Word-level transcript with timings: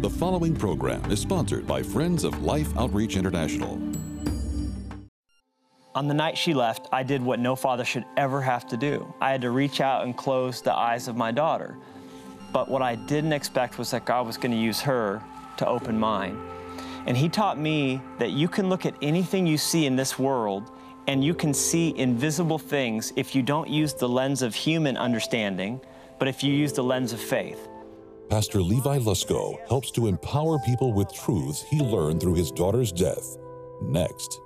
The 0.00 0.08
following 0.08 0.56
program 0.56 1.10
is 1.10 1.20
sponsored 1.20 1.66
by 1.66 1.82
Friends 1.82 2.24
of 2.24 2.42
Life 2.42 2.74
Outreach 2.78 3.16
International. 3.16 3.78
On 5.94 6.08
the 6.08 6.14
night 6.14 6.38
she 6.38 6.54
left, 6.54 6.88
I 6.90 7.02
did 7.02 7.20
what 7.20 7.38
no 7.38 7.54
father 7.54 7.84
should 7.84 8.06
ever 8.16 8.40
have 8.40 8.66
to 8.68 8.78
do. 8.78 9.12
I 9.20 9.30
had 9.30 9.42
to 9.42 9.50
reach 9.50 9.82
out 9.82 10.04
and 10.04 10.16
close 10.16 10.62
the 10.62 10.72
eyes 10.72 11.06
of 11.06 11.18
my 11.18 11.30
daughter. 11.30 11.76
But 12.50 12.70
what 12.70 12.80
I 12.80 12.94
didn't 12.94 13.34
expect 13.34 13.76
was 13.76 13.90
that 13.90 14.06
God 14.06 14.26
was 14.26 14.38
going 14.38 14.52
to 14.52 14.56
use 14.56 14.80
her 14.80 15.22
to 15.58 15.66
open 15.68 16.00
mine. 16.00 16.40
And 17.04 17.14
He 17.14 17.28
taught 17.28 17.58
me 17.58 18.00
that 18.18 18.30
you 18.30 18.48
can 18.48 18.70
look 18.70 18.86
at 18.86 18.94
anything 19.02 19.46
you 19.46 19.58
see 19.58 19.84
in 19.84 19.96
this 19.96 20.18
world 20.18 20.70
and 21.08 21.22
you 21.22 21.34
can 21.34 21.52
see 21.52 21.94
invisible 21.98 22.58
things 22.58 23.12
if 23.16 23.34
you 23.34 23.42
don't 23.42 23.68
use 23.68 23.92
the 23.92 24.08
lens 24.08 24.40
of 24.40 24.54
human 24.54 24.96
understanding, 24.96 25.78
but 26.18 26.26
if 26.26 26.42
you 26.42 26.54
use 26.54 26.72
the 26.72 26.82
lens 26.82 27.12
of 27.12 27.20
faith. 27.20 27.69
Pastor 28.30 28.62
Levi 28.62 28.98
Lusko 29.00 29.58
helps 29.68 29.90
to 29.90 30.06
empower 30.06 30.60
people 30.60 30.92
with 30.92 31.12
truths 31.12 31.62
he 31.62 31.80
learned 31.80 32.20
through 32.20 32.34
his 32.34 32.52
daughter's 32.52 32.92
death. 32.92 33.36
Next. 33.82 34.40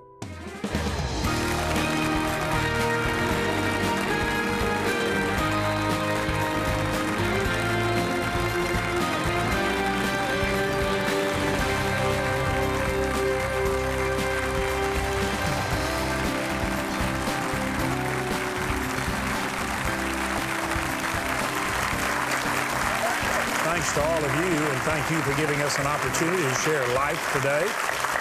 Thanks 23.85 23.99
to 23.99 24.13
all 24.13 24.25
of 24.25 24.35
you, 24.37 24.67
and 24.71 24.81
thank 24.85 25.11
you 25.11 25.21
for 25.21 25.39
giving 25.39 25.61
us 25.61 25.79
an 25.79 25.87
opportunity 25.87 26.43
to 26.43 26.55
share 26.55 26.89
life 26.95 27.31
today. 27.35 27.67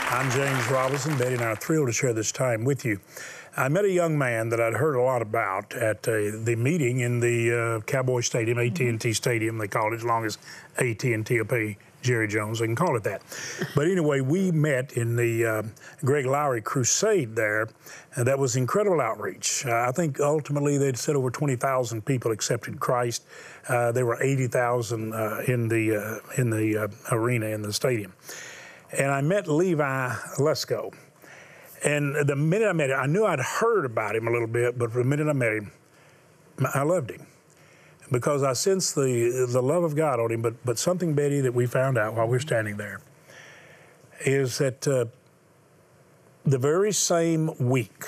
I'm 0.09 0.29
James 0.29 0.69
Robison. 0.69 1.17
Betty 1.17 1.35
and 1.35 1.41
I 1.41 1.51
are 1.51 1.55
thrilled 1.55 1.87
to 1.87 1.93
share 1.93 2.11
this 2.11 2.33
time 2.33 2.65
with 2.65 2.83
you. 2.83 2.99
I 3.55 3.69
met 3.69 3.85
a 3.85 3.89
young 3.89 4.17
man 4.17 4.49
that 4.49 4.59
I'd 4.59 4.73
heard 4.73 4.97
a 4.97 5.01
lot 5.01 5.21
about 5.21 5.73
at 5.73 6.05
uh, 6.05 6.31
the 6.43 6.57
meeting 6.57 6.99
in 6.99 7.21
the 7.21 7.77
uh, 7.77 7.79
Cowboy 7.85 8.19
Stadium, 8.19 8.59
AT&T 8.59 9.13
Stadium. 9.13 9.57
They 9.57 9.69
call 9.69 9.93
it 9.93 9.95
as 9.95 10.03
long 10.03 10.25
as 10.25 10.37
AT&T 10.79 11.23
will 11.29 11.45
pay 11.45 11.77
Jerry 12.03 12.27
Jones. 12.27 12.59
They 12.59 12.65
can 12.65 12.75
call 12.75 12.95
it 12.95 13.03
that. 13.03 13.23
But 13.75 13.87
anyway, 13.87 14.21
we 14.21 14.51
met 14.51 14.93
in 14.93 15.15
the 15.15 15.45
uh, 15.45 15.63
Greg 16.05 16.25
Laurie 16.25 16.61
Crusade 16.61 17.35
there. 17.35 17.69
And 18.15 18.27
that 18.27 18.37
was 18.37 18.55
incredible 18.55 19.01
outreach. 19.01 19.65
Uh, 19.65 19.85
I 19.87 19.91
think 19.91 20.19
ultimately 20.19 20.77
they'd 20.77 20.97
said 20.97 21.15
over 21.15 21.31
20,000 21.31 22.05
people 22.05 22.31
accepted 22.31 22.79
Christ. 22.79 23.25
Uh, 23.67 23.91
there 23.91 24.05
were 24.05 24.21
80,000 24.21 25.13
uh, 25.13 25.41
in 25.47 25.67
the 25.67 25.95
uh, 25.95 26.39
in 26.39 26.49
the 26.49 26.77
uh, 26.77 26.87
arena 27.15 27.47
in 27.47 27.63
the 27.63 27.73
stadium. 27.73 28.13
And 28.95 29.09
I 29.09 29.21
met 29.21 29.47
Levi 29.47 30.09
Lusko. 30.37 30.93
And 31.83 32.15
the 32.27 32.35
minute 32.35 32.69
I 32.69 32.73
met 32.73 32.91
him, 32.91 32.99
I 32.99 33.07
knew 33.07 33.25
I'd 33.25 33.39
heard 33.39 33.85
about 33.85 34.15
him 34.15 34.27
a 34.27 34.31
little 34.31 34.47
bit, 34.47 34.77
but 34.77 34.93
the 34.93 35.03
minute 35.03 35.27
I 35.27 35.33
met 35.33 35.53
him, 35.53 35.71
I 36.73 36.83
loved 36.83 37.11
him 37.11 37.25
because 38.13 38.43
I 38.43 38.53
sensed 38.53 38.93
the 38.95 39.47
the 39.49 39.61
love 39.61 39.83
of 39.83 39.95
God 39.95 40.19
on 40.19 40.31
him. 40.31 40.41
But 40.41 40.63
but 40.63 40.79
something, 40.79 41.13
Betty, 41.13 41.41
that 41.41 41.53
we 41.53 41.65
found 41.65 41.97
out 41.97 42.13
while 42.13 42.27
we 42.27 42.37
are 42.37 42.41
standing 42.41 42.77
there 42.77 43.01
is 44.21 44.59
that 44.59 44.87
uh, 44.87 45.05
the 46.45 46.57
very 46.57 46.93
same 46.93 47.51
week, 47.57 48.05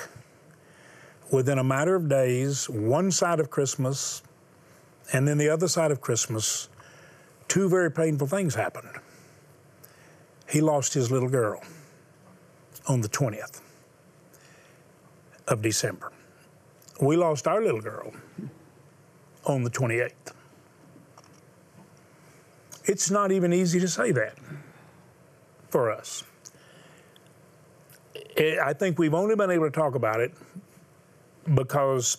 within 1.31 1.58
a 1.58 1.64
matter 1.64 1.95
of 1.95 2.08
days, 2.08 2.70
one 2.70 3.12
side 3.12 3.39
of 3.39 3.50
Christmas, 3.50 4.22
and 5.12 5.28
then 5.28 5.38
the 5.38 5.50
other 5.50 5.67
side 5.67 5.92
of 5.92 6.00
Christmas, 6.00 6.69
two 7.47 7.67
very 7.67 7.92
painful 7.92 8.28
things 8.28 8.56
happened. 8.56 8.88
He 10.47 10.62
lost 10.62 10.94
his 10.94 11.12
little 11.12 11.30
girl 11.30 11.62
on 12.88 13.02
the 13.02 13.09
20th 13.09 13.62
of 15.47 15.62
December. 15.64 16.12
We 17.01 17.18
lost 17.18 17.47
our 17.47 17.62
little 17.62 17.81
girl 17.81 18.13
on 19.45 19.63
the 19.63 19.69
28th. 19.69 20.11
It's 22.85 23.09
not 23.09 23.31
even 23.31 23.51
easy 23.53 23.79
to 23.79 23.88
say 23.88 24.11
that 24.11 24.38
for 25.69 25.91
us. 25.91 26.23
I 28.38 28.73
think 28.73 29.00
we've 29.00 29.13
only 29.13 29.35
been 29.35 29.50
able 29.50 29.66
to 29.66 29.72
talk 29.72 29.95
about 29.95 30.19
it 30.19 30.33
because 31.53 32.17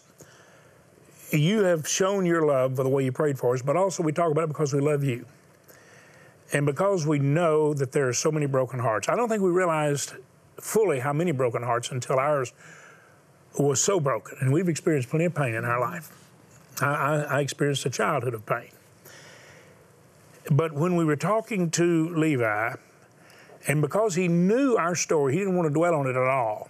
you 1.31 1.63
have 1.65 1.87
shown 1.87 2.27
your 2.27 2.47
love 2.47 2.77
for 2.77 2.85
the 2.85 2.89
way 2.89 3.05
you 3.05 3.13
prayed 3.13 3.39
for 3.39 3.55
us, 3.55 3.63
but 3.63 3.77
also 3.77 4.03
we 4.03 4.13
talk 4.13 4.31
about 4.31 4.45
it 4.45 4.49
because 4.49 4.73
we 4.73 4.81
love 4.81 5.05
you. 5.05 5.27
And 6.53 6.65
because 6.65 7.07
we 7.07 7.19
know 7.19 7.75
that 7.75 7.93
there 7.93 8.09
are 8.09 8.13
so 8.13 8.31
many 8.31 8.47
broken 8.47 8.79
hearts. 8.79 9.09
I 9.09 9.17
don't 9.17 9.29
think 9.29 9.43
we 9.43 9.51
realized 9.51 10.15
fully 10.61 11.01
how 11.01 11.13
many 11.13 11.33
broken 11.33 11.63
hearts 11.63 11.91
until 11.91 12.19
ours 12.19 12.53
was 13.59 13.81
so 13.81 13.99
broken. 14.01 14.39
And 14.41 14.53
we've 14.53 14.69
experienced 14.69 15.11
plenty 15.11 15.25
of 15.25 15.35
pain 15.35 15.55
in 15.55 15.65
our 15.65 15.81
life. 15.81 16.26
I, 16.81 17.23
I, 17.29 17.41
experienced 17.41 17.87
a 17.87 17.91
childhood 17.91 18.35
of 18.35 18.45
pain. 18.45 18.71
But 20.51 20.73
when 20.73 20.95
we 20.97 21.05
were 21.05 21.17
talking 21.17 21.71
to 21.73 22.15
Levi, 22.15 22.75
and 23.67 23.81
because 23.81 24.15
he 24.15 24.29
knew 24.29 24.77
our 24.77 24.95
story, 24.95 25.33
he 25.33 25.39
didn't 25.39 25.57
want 25.57 25.69
to 25.69 25.75
dwell 25.75 25.95
on 25.95 26.07
it 26.07 26.17
at 26.17 26.17
all. 26.17 26.69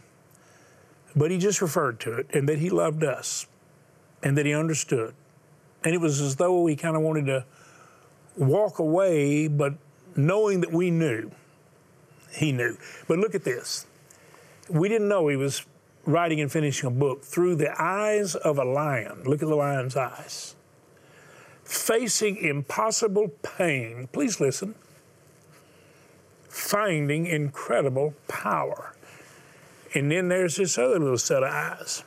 But 1.15 1.31
he 1.31 1.39
just 1.39 1.61
referred 1.61 2.01
to 2.01 2.13
it 2.15 2.27
and 2.33 2.49
that 2.49 2.59
he 2.59 2.71
loved 2.71 3.03
us 3.05 3.47
and 4.23 4.37
that 4.39 4.47
he 4.47 4.55
understood. 4.55 5.15
And 5.85 5.95
it 5.95 5.99
was 5.99 6.21
as 6.21 6.37
though 6.37 6.67
he 6.67 6.77
kind 6.77 6.97
of 6.97 7.03
wanted 7.03 7.27
to 7.27 7.45
walk 8.37 8.79
away, 8.79 9.49
but 9.49 9.75
knowing 10.15 10.61
that 10.61 10.73
we 10.73 10.91
knew, 10.91 11.31
he 12.33 12.53
knew. 12.53 12.77
But 13.09 13.19
look 13.19 13.35
at 13.35 13.45
this. 13.45 13.87
We 14.69 14.89
didn't 14.89 15.09
know 15.09 15.29
he 15.29 15.37
was 15.37 15.65
writing 16.07 16.41
and 16.41 16.51
finishing 16.51 16.87
a 16.87 16.91
book 16.91 17.25
through 17.25 17.57
the 17.57 17.75
eyes 17.81 18.35
of 18.35 18.59
a 18.59 18.65
lion. 18.65 19.25
Look 19.25 19.43
at 19.43 19.49
the 19.49 19.57
lion's 19.57 19.97
eyes. 19.97 20.55
Facing 21.65 22.37
impossible 22.37 23.29
pain. 23.43 24.09
Please 24.13 24.41
listen 24.41 24.77
finding 26.57 27.27
incredible 27.27 28.15
power. 28.29 28.95
And 29.95 30.11
then 30.11 30.29
there's 30.29 30.57
this 30.57 30.79
other 30.79 30.99
little 30.99 31.19
set 31.19 31.43
of 31.43 31.53
eyes. 31.53 32.03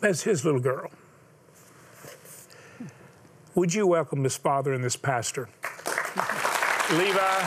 That's 0.00 0.22
his 0.22 0.44
little 0.44 0.60
girl. 0.60 0.90
Would 3.54 3.74
you 3.74 3.86
welcome 3.86 4.22
this 4.22 4.36
father 4.36 4.72
and 4.72 4.84
this 4.84 4.96
pastor? 4.96 5.48
Levi, 6.92 7.40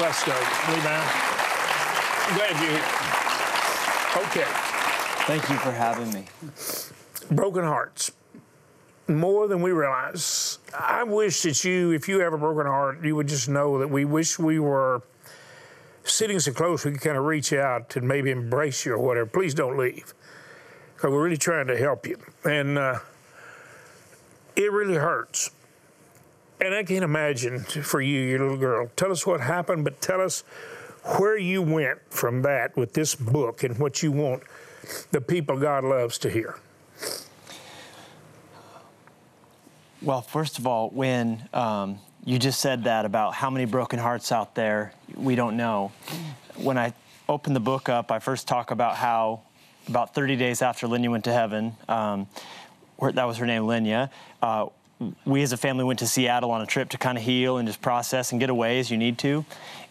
let's 0.00 0.24
go. 0.24 0.34
Levi, 0.70 1.33
glad 2.34 2.50
you're 2.62 2.70
here. 2.70 3.04
Okay. 4.16 4.50
Thank 5.26 5.48
you 5.48 5.56
for 5.56 5.72
having 5.72 6.12
me. 6.12 6.24
Broken 7.30 7.64
hearts 7.64 8.12
more 9.08 9.48
than 9.48 9.60
we 9.60 9.70
realize. 9.70 10.58
I 10.78 11.02
wish 11.04 11.42
that 11.42 11.64
you, 11.64 11.92
if 11.92 12.08
you 12.08 12.20
have 12.20 12.32
a 12.32 12.38
broken 12.38 12.66
heart, 12.66 13.04
you 13.04 13.16
would 13.16 13.28
just 13.28 13.48
know 13.48 13.78
that 13.78 13.88
we 13.88 14.04
wish 14.04 14.38
we 14.38 14.58
were 14.58 15.02
sitting 16.04 16.38
so 16.38 16.52
close 16.52 16.84
we 16.84 16.92
could 16.92 17.00
kind 17.00 17.16
of 17.16 17.24
reach 17.24 17.52
out 17.52 17.96
and 17.96 18.06
maybe 18.06 18.30
embrace 18.30 18.84
you 18.84 18.92
or 18.92 18.98
whatever. 18.98 19.26
Please 19.26 19.54
don't 19.54 19.76
leave 19.76 20.14
because 20.94 21.10
we're 21.10 21.24
really 21.24 21.36
trying 21.36 21.66
to 21.66 21.76
help 21.76 22.06
you. 22.06 22.18
And 22.44 22.78
uh, 22.78 22.98
it 24.56 24.70
really 24.70 24.94
hurts. 24.94 25.50
And 26.60 26.74
I 26.74 26.84
can't 26.84 27.04
imagine 27.04 27.60
for 27.60 28.00
you, 28.00 28.20
your 28.20 28.38
little 28.40 28.56
girl. 28.56 28.90
Tell 28.96 29.10
us 29.10 29.26
what 29.26 29.40
happened, 29.40 29.84
but 29.84 30.00
tell 30.00 30.20
us 30.20 30.44
where 31.04 31.36
you 31.36 31.62
went 31.62 31.98
from 32.10 32.42
that 32.42 32.76
with 32.76 32.94
this 32.94 33.14
book 33.14 33.62
and 33.62 33.78
what 33.78 34.02
you 34.02 34.12
want 34.12 34.42
the 35.12 35.20
people 35.20 35.58
God 35.58 35.84
loves 35.84 36.18
to 36.18 36.30
hear. 36.30 36.56
Well, 40.02 40.20
first 40.20 40.58
of 40.58 40.66
all, 40.66 40.90
when 40.90 41.48
um, 41.54 41.98
you 42.24 42.38
just 42.38 42.60
said 42.60 42.84
that 42.84 43.04
about 43.04 43.34
how 43.34 43.48
many 43.48 43.64
broken 43.64 43.98
hearts 43.98 44.32
out 44.32 44.54
there, 44.54 44.92
we 45.14 45.34
don't 45.34 45.56
know. 45.56 45.92
When 46.56 46.76
I 46.76 46.92
opened 47.28 47.56
the 47.56 47.60
book 47.60 47.88
up, 47.88 48.10
I 48.10 48.18
first 48.18 48.46
talk 48.46 48.70
about 48.70 48.96
how 48.96 49.42
about 49.88 50.14
30 50.14 50.36
days 50.36 50.62
after 50.62 50.86
Lenya 50.86 51.10
went 51.10 51.24
to 51.24 51.32
heaven, 51.32 51.74
um, 51.88 52.26
that 53.00 53.24
was 53.24 53.36
her 53.38 53.46
name, 53.46 53.62
Lenya. 53.62 54.10
Uh, 54.40 54.66
we 55.24 55.42
as 55.42 55.52
a 55.52 55.56
family 55.56 55.84
went 55.84 55.98
to 56.00 56.06
Seattle 56.06 56.50
on 56.50 56.60
a 56.60 56.66
trip 56.66 56.90
to 56.90 56.98
kind 56.98 57.18
of 57.18 57.24
heal 57.24 57.58
and 57.58 57.66
just 57.66 57.80
process 57.80 58.32
and 58.32 58.40
get 58.40 58.50
away 58.50 58.78
as 58.78 58.90
you 58.90 58.96
need 58.96 59.18
to. 59.18 59.44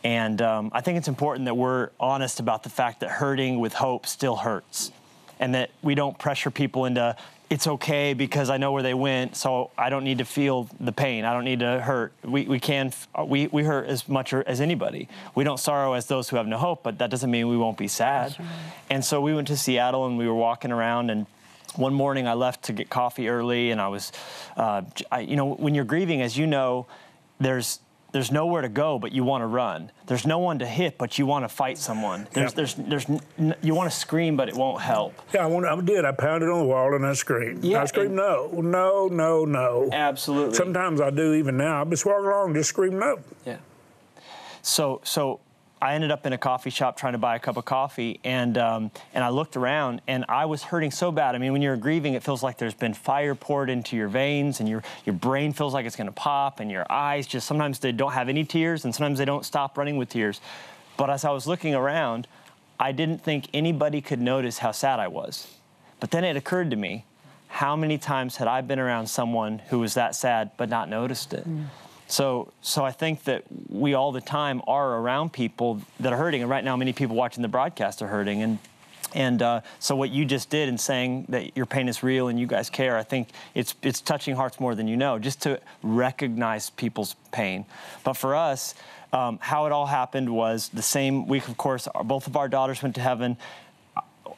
And 0.04 0.42
um, 0.42 0.72
I 0.74 0.82
think 0.82 0.98
it's 0.98 1.08
important 1.08 1.46
that 1.46 1.56
we're 1.56 1.90
honest 2.00 2.40
about 2.40 2.64
the 2.64 2.70
fact 2.70 3.02
that 3.02 3.10
hurting 3.10 3.60
with 3.60 3.74
hope 3.74 4.06
still 4.06 4.36
hurts 4.36 4.92
and 5.40 5.56
that 5.56 5.72
we 5.82 5.96
don't 5.96 6.18
pressure 6.18 6.52
people 6.52 6.86
into 6.86 7.16
it's 7.54 7.68
okay 7.68 8.16
because 8.16 8.50
I 8.50 8.58
know 8.58 8.72
where 8.72 8.82
they 8.82 8.96
went, 8.96 9.36
so 9.36 9.70
I 9.78 9.92
don't 9.92 10.04
need 10.04 10.18
to 10.18 10.26
feel 10.26 10.68
the 10.80 10.92
pain. 10.92 11.24
I 11.24 11.34
don't 11.34 11.44
need 11.44 11.60
to 11.60 11.80
hurt. 11.80 12.12
We, 12.24 12.46
we 12.46 12.60
can, 12.60 12.92
we, 13.26 13.46
we 13.46 13.64
hurt 13.64 13.86
as 13.86 14.10
much 14.10 14.34
as 14.34 14.60
anybody. 14.60 15.08
We 15.36 15.44
don't 15.44 15.60
sorrow 15.60 15.94
as 15.94 16.08
those 16.08 16.30
who 16.30 16.38
have 16.38 16.48
no 16.48 16.58
hope, 16.58 16.82
but 16.82 16.98
that 16.98 17.12
doesn't 17.12 17.30
mean 17.30 17.48
we 17.50 17.58
won't 17.58 17.78
be 17.78 17.88
sad. 17.88 18.36
Right. 18.40 18.48
And 18.90 19.06
so 19.06 19.22
we 19.22 19.36
went 19.36 19.50
to 19.50 19.58
Seattle 19.58 20.08
and 20.08 20.18
we 20.18 20.28
were 20.28 20.34
walking 20.34 20.72
around 20.72 21.12
and 21.12 21.28
one 21.75 21.94
morning 21.94 22.28
I 22.28 22.34
left 22.34 22.64
to 22.64 22.74
get 22.74 22.90
coffee 22.90 23.30
early 23.30 23.72
and 23.72 23.81
I 23.81 23.88
was, 23.88 24.12
uh, 24.58 24.81
I, 25.12 25.22
you 25.22 25.36
know, 25.36 25.54
when 25.54 25.74
you're 25.75 25.86
grieving, 25.86 26.22
as 26.22 26.38
you 26.38 26.48
know, 26.48 26.86
there's 27.40 27.80
there's 28.12 28.31
nowhere 28.31 28.62
to 28.62 28.70
go, 28.70 29.00
but 29.00 29.12
you 29.12 29.24
want 29.24 29.42
to 29.42 29.48
run. 29.48 29.92
There's 30.06 30.28
no 30.28 30.38
one 30.38 30.60
to 30.60 30.68
hit, 30.68 31.00
but 31.00 31.18
you 31.18 31.25
want 31.25 31.46
to 31.46 31.50
fight 31.50 31.80
someone. 31.80 32.28
There's, 32.31 32.54
there's, 32.54 32.75
there's, 32.75 33.10
n- 33.40 33.56
you 33.64 33.74
want 33.74 33.92
to 33.92 33.98
scream, 33.98 34.38
but 34.38 34.48
it 34.48 34.56
won't 34.56 34.81
help. 34.81 35.20
Yeah, 35.34 35.42
I, 35.44 35.48
want, 35.48 35.66
I 35.66 35.81
did. 35.81 36.06
I 36.06 36.12
pounded 36.12 36.48
on 36.48 36.60
the 36.60 36.66
wall 36.66 36.94
and 36.94 37.04
I 37.08 37.14
screamed. 37.14 37.64
Yeah, 37.64 37.81
I 37.81 37.86
screamed, 37.86 38.12
no, 38.14 38.52
no, 38.54 39.08
no, 39.08 39.46
no. 39.46 39.90
Absolutely. 39.92 40.54
Sometimes 40.54 41.02
I 41.02 41.10
do 41.10 41.34
even 41.34 41.58
now. 41.58 41.80
I'll 41.80 41.86
just 41.90 42.06
walk 42.06 42.20
along, 42.24 42.54
just 42.54 42.70
scream 42.70 43.00
no. 43.00 43.20
Yeah. 43.48 43.58
So 44.62 45.02
so 45.04 45.40
I 45.84 45.96
ended 45.96 46.12
up 46.12 46.26
in 46.26 46.32
a 46.32 46.38
coffee 46.38 46.70
shop 46.70 46.96
trying 46.96 47.12
to 47.12 47.18
buy 47.18 47.36
a 47.36 47.40
cup 47.40 47.58
of 47.58 47.66
coffee, 47.66 48.22
and 48.24 48.58
um, 48.58 48.90
and 49.14 49.22
I 49.22 49.28
looked 49.28 49.58
around, 49.58 50.02
and 50.08 50.24
I 50.30 50.46
was 50.46 50.64
hurting 50.64 50.92
so 50.92 51.12
bad. 51.12 51.36
I 51.36 51.40
mean, 51.40 51.52
when 51.52 51.62
you're 51.62 51.76
grieving, 51.76 52.14
it 52.14 52.24
feels 52.24 52.42
like 52.42 52.58
there's 52.58 52.74
been 52.74 52.94
fire 52.94 53.36
poured 53.36 53.70
into 53.70 53.98
your 53.98 54.08
veins, 54.08 54.62
and 54.62 54.70
your 54.70 54.82
your 55.04 55.14
brain 55.14 55.52
feels 55.52 55.74
like 55.74 55.86
it's 55.86 55.98
going 55.98 56.08
to 56.08 56.14
pop, 56.14 56.62
and 56.62 56.72
your 56.72 56.90
eyes 56.90 57.28
just 57.28 57.46
sometimes 57.46 57.80
they 57.80 57.92
don't 57.92 58.14
have 58.14 58.30
any 58.30 58.46
tears, 58.46 58.86
and 58.86 58.96
sometimes 58.96 59.20
they 59.20 59.26
don't 59.26 59.46
stop 59.46 59.78
running 59.78 59.98
with 59.98 60.08
tears. 60.08 60.40
But 60.96 61.10
as 61.10 61.26
I 61.26 61.32
was 61.32 61.48
looking 61.48 61.76
around, 61.76 62.30
I 62.80 62.94
didn't 62.94 63.22
think 63.22 63.50
anybody 63.54 64.00
could 64.00 64.22
notice 64.22 64.60
how 64.60 64.72
sad 64.72 65.02
I 65.02 65.10
was. 65.10 65.54
But 66.00 66.12
then 66.12 66.24
it 66.24 66.38
occurred 66.38 66.70
to 66.70 66.78
me, 66.78 67.04
how 67.50 67.76
many 67.76 67.98
times 67.98 68.38
had 68.38 68.48
I 68.48 68.62
been 68.62 68.80
around 68.80 69.08
someone 69.08 69.60
who 69.68 69.80
was 69.80 69.96
that 69.96 70.16
sad 70.16 70.52
but 70.56 70.70
not 70.70 70.88
noticed 70.88 71.34
it? 71.34 71.46
So, 72.13 72.54
so 72.62 72.86
I 72.86 72.92
think 72.92 73.24
that 73.24 73.44
we 73.69 73.95
all 73.95 74.12
the 74.12 74.21
time 74.21 74.62
are 74.68 74.98
around 75.00 75.33
people 75.33 75.81
that 76.00 76.13
are 76.13 76.15
hurting, 76.15 76.42
and 76.44 76.50
right 76.50 76.63
now 76.63 76.75
many 76.75 76.94
people 76.94 77.15
watching 77.15 77.42
the 77.42 77.48
broadcast 77.48 78.04
are 78.04 78.07
hurting. 78.07 78.44
And 78.44 78.60
and 79.15 79.42
uh, 79.42 79.62
so 79.80 79.95
what 79.95 80.12
you 80.12 80.24
just 80.24 80.51
did 80.51 80.69
in 80.69 80.77
saying 80.77 81.25
that 81.30 81.57
your 81.57 81.65
pain 81.65 81.89
is 81.89 82.04
real 82.04 82.27
and 82.27 82.39
you 82.39 82.45
guys 82.45 82.69
care, 82.69 82.98
I 82.98 83.04
think 83.04 83.30
it's 83.56 83.74
it's 83.81 84.00
touching 84.00 84.36
hearts 84.36 84.60
more 84.60 84.75
than 84.75 84.88
you 84.88 84.95
know, 84.95 85.18
just 85.18 85.42
to 85.42 85.60
recognize 85.81 86.69
people's 86.69 87.15
pain. 87.31 87.65
But 88.04 88.13
for 88.13 88.36
us, 88.36 88.75
um, 89.12 89.39
how 89.42 89.65
it 89.65 89.71
all 89.71 89.88
happened 89.88 90.30
was 90.30 90.69
the 90.69 90.83
same 90.83 91.27
week. 91.27 91.48
Of 91.48 91.57
course, 91.57 91.88
our, 91.88 92.04
both 92.04 92.27
of 92.27 92.38
our 92.38 92.48
daughters 92.48 92.83
went 92.83 92.94
to 92.94 93.01
heaven. 93.01 93.38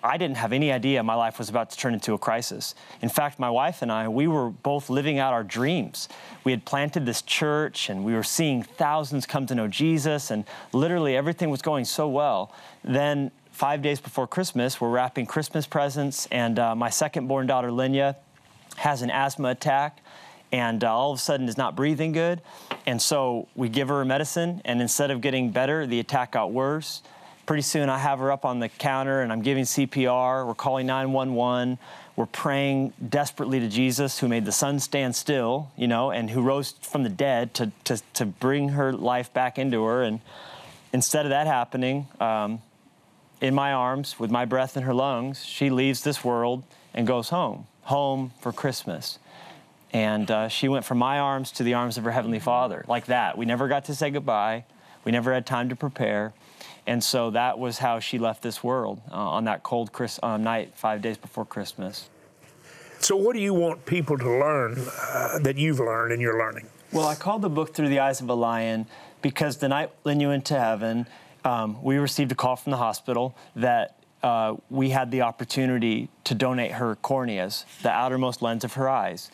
I 0.06 0.18
didn't 0.18 0.38
have 0.38 0.54
any 0.54 0.72
idea 0.72 1.02
my 1.02 1.16
life 1.16 1.40
was 1.40 1.50
about 1.50 1.72
to 1.72 1.78
turn 1.78 1.94
into 1.94 2.14
a 2.14 2.18
crisis. 2.18 2.76
In 3.02 3.10
fact, 3.10 3.40
my 3.40 3.50
wife 3.50 3.82
and 3.82 3.92
I, 3.92 4.08
we 4.08 4.28
were 4.28 4.50
both 4.50 4.90
living 4.90 5.18
out 5.18 5.34
our 5.34 5.44
dreams. 5.44 6.08
We 6.44 6.52
had 6.52 6.64
planted 6.64 7.06
this 7.06 7.22
church 7.24 7.90
and 7.90 8.06
we 8.06 8.14
were 8.14 8.24
seeing 8.24 8.62
thousands 8.62 9.26
come 9.26 9.48
to 9.48 9.56
know 9.56 9.68
Jesus, 9.68 10.30
and 10.30 10.46
literally 10.74 11.16
everything 11.16 11.50
was 11.50 11.62
going 11.62 11.86
so 11.86 12.08
well. 12.08 12.54
Then, 12.84 13.32
five 13.52 13.82
days 13.82 14.00
before 14.00 14.28
Christmas, 14.28 14.80
we're 14.80 14.90
wrapping 14.90 15.26
Christmas 15.26 15.66
presents, 15.66 16.28
and 16.28 16.60
uh, 16.60 16.76
my 16.76 16.90
second 16.90 17.28
born 17.28 17.48
daughter, 17.48 17.70
Lenya, 17.70 18.16
has 18.76 19.02
an 19.02 19.10
asthma 19.10 19.50
attack 19.50 20.02
and 20.52 20.84
uh, 20.84 20.96
all 20.96 21.12
of 21.12 21.18
a 21.18 21.22
sudden 21.22 21.50
is 21.50 21.58
not 21.58 21.76
breathing 21.76 22.12
good. 22.12 22.42
And 22.86 23.02
so 23.02 23.48
we 23.56 23.68
give 23.68 23.88
her 23.90 24.06
medicine, 24.06 24.62
and 24.64 24.82
instead 24.82 25.12
of 25.12 25.22
getting 25.22 25.52
better, 25.52 25.88
the 25.88 26.00
attack 26.00 26.32
got 26.32 26.52
worse. 26.52 27.02
Pretty 27.46 27.62
soon, 27.62 27.90
I 27.90 28.00
have 28.00 28.20
her 28.20 28.32
up 28.32 28.44
on 28.44 28.60
the 28.60 28.70
counter 28.70 29.22
and 29.22 29.32
I'm 29.32 29.44
giving 29.44 29.66
CPR. 29.66 30.48
We're 30.48 30.56
calling 30.56 30.88
911. 30.88 31.78
We're 32.16 32.26
praying 32.26 32.94
desperately 33.08 33.60
to 33.60 33.68
Jesus, 33.68 34.18
who 34.18 34.28
made 34.28 34.46
the 34.46 34.52
sun 34.52 34.80
stand 34.80 35.16
still, 35.16 35.70
you 35.78 35.88
know, 35.88 36.10
and 36.10 36.30
who 36.30 36.42
rose 36.42 36.72
from 36.72 37.04
the 37.04 37.10
dead 37.10 37.54
to, 37.56 37.72
to, 37.84 38.02
to 38.16 38.26
bring 38.26 38.70
her 38.70 38.92
life 38.92 39.32
back 39.32 39.60
into 39.60 39.84
her. 39.84 40.02
And 40.02 40.22
instead 40.92 41.26
of 41.26 41.30
that 41.30 41.46
happening, 41.46 42.08
um, 42.20 42.62
in 43.42 43.54
my 43.54 43.74
arms, 43.74 44.20
with 44.20 44.32
my 44.32 44.46
breath 44.46 44.76
in 44.76 44.84
her 44.84 44.94
lungs, 44.94 45.46
she 45.46 45.70
leaves 45.70 46.04
this 46.04 46.24
world 46.24 46.64
and 46.96 47.06
goes 47.06 47.30
home, 47.30 47.68
home 47.84 48.32
for 48.40 48.52
Christmas. 48.54 49.20
And 49.94 50.32
uh, 50.32 50.48
she 50.48 50.68
went 50.68 50.84
from 50.84 50.98
my 50.98 51.20
arms 51.20 51.52
to 51.54 51.64
the 51.64 51.76
arms 51.76 51.98
of 51.98 52.06
her 52.06 52.12
Heavenly 52.12 52.40
Father, 52.40 52.84
like 52.88 53.06
that. 53.06 53.38
We 53.38 53.46
never 53.46 53.68
got 53.68 53.86
to 53.86 53.96
say 53.96 54.10
goodbye. 54.10 54.66
We 55.04 55.12
never 55.12 55.32
had 55.32 55.46
time 55.46 55.70
to 55.70 55.76
prepare. 55.76 56.34
And 56.88 57.04
so 57.04 57.32
that 57.32 57.58
was 57.58 57.80
how 57.80 58.00
she 58.00 58.20
left 58.20 58.42
this 58.44 58.64
world 58.64 59.02
uh, 59.12 59.16
on 59.16 59.46
that 59.46 59.64
cold 59.64 59.92
Chris- 59.92 60.20
uh, 60.22 60.38
night, 60.38 60.74
five 60.76 61.02
days 61.02 61.18
before 61.18 61.46
Christmas. 61.46 62.10
So, 63.00 63.16
what 63.16 63.34
do 63.34 63.40
you 63.40 63.54
want 63.54 63.86
people 63.86 64.18
to 64.18 64.30
learn 64.30 64.78
uh, 64.80 65.40
that 65.40 65.58
you've 65.58 65.80
learned 65.80 66.14
and 66.14 66.22
you're 66.22 66.38
learning? 66.38 66.68
Well, 66.92 67.08
I 67.08 67.16
called 67.16 67.42
the 67.42 67.50
book 67.50 67.74
Through 67.74 67.90
the 67.90 68.00
Eyes 68.00 68.22
of 68.22 68.30
a 68.30 68.34
Lion 68.34 68.86
because 69.22 69.58
the 69.58 69.68
night 69.68 69.92
Lynn 70.04 70.26
went 70.28 70.46
to 70.46 70.60
heaven, 70.60 71.08
um, 71.44 71.82
we 71.84 71.98
received 71.98 72.32
a 72.32 72.36
call 72.36 72.56
from 72.56 72.72
the 72.72 72.78
hospital 72.78 73.36
that 73.56 73.98
uh, 74.24 74.56
we 74.70 74.90
had 74.90 75.12
the 75.12 75.22
opportunity 75.22 76.10
to 76.24 76.34
donate 76.34 76.72
her 76.72 76.96
corneas, 76.98 77.66
the 77.84 77.92
outermost 77.92 78.42
lens 78.42 78.64
of 78.64 78.74
her 78.74 78.90
eyes. 78.90 79.30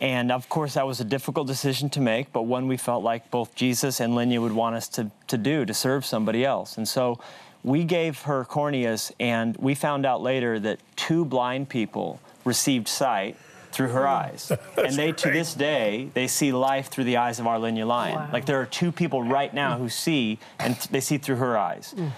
And 0.00 0.32
of 0.32 0.48
course, 0.48 0.74
that 0.74 0.86
was 0.86 1.00
a 1.00 1.04
difficult 1.04 1.46
decision 1.46 1.88
to 1.90 2.00
make, 2.00 2.32
but 2.32 2.42
one 2.42 2.66
we 2.66 2.76
felt 2.76 3.04
like 3.04 3.30
both 3.30 3.54
Jesus 3.54 4.00
and 4.00 4.14
Lenya 4.14 4.40
would 4.40 4.52
want 4.52 4.74
us 4.74 4.88
to, 4.88 5.10
to 5.28 5.38
do, 5.38 5.64
to 5.64 5.72
serve 5.72 6.04
somebody 6.04 6.44
else. 6.44 6.76
And 6.76 6.86
so 6.86 7.20
we 7.62 7.84
gave 7.84 8.22
her 8.22 8.44
corneas, 8.44 9.12
and 9.18 9.56
we 9.56 9.74
found 9.74 10.04
out 10.04 10.20
later 10.20 10.58
that 10.60 10.80
two 10.96 11.24
blind 11.24 11.68
people 11.68 12.20
received 12.44 12.88
sight 12.88 13.36
through 13.72 13.88
her 13.88 14.02
hmm. 14.02 14.06
eyes. 14.08 14.52
and 14.76 14.94
they, 14.94 15.12
to 15.12 15.30
this 15.30 15.54
day, 15.54 16.10
they 16.14 16.26
see 16.26 16.52
life 16.52 16.88
through 16.88 17.04
the 17.04 17.16
eyes 17.16 17.40
of 17.40 17.46
our 17.46 17.58
Lenya 17.58 17.86
Lion. 17.86 18.16
Wow. 18.16 18.28
Like 18.32 18.46
there 18.46 18.60
are 18.60 18.66
two 18.66 18.92
people 18.92 19.22
right 19.22 19.52
now 19.52 19.76
who 19.76 19.84
hmm. 19.84 19.88
see, 19.88 20.38
and 20.58 20.74
they 20.90 21.00
see 21.00 21.18
through 21.18 21.36
her 21.36 21.56
eyes. 21.56 21.92
Hmm. 21.96 22.08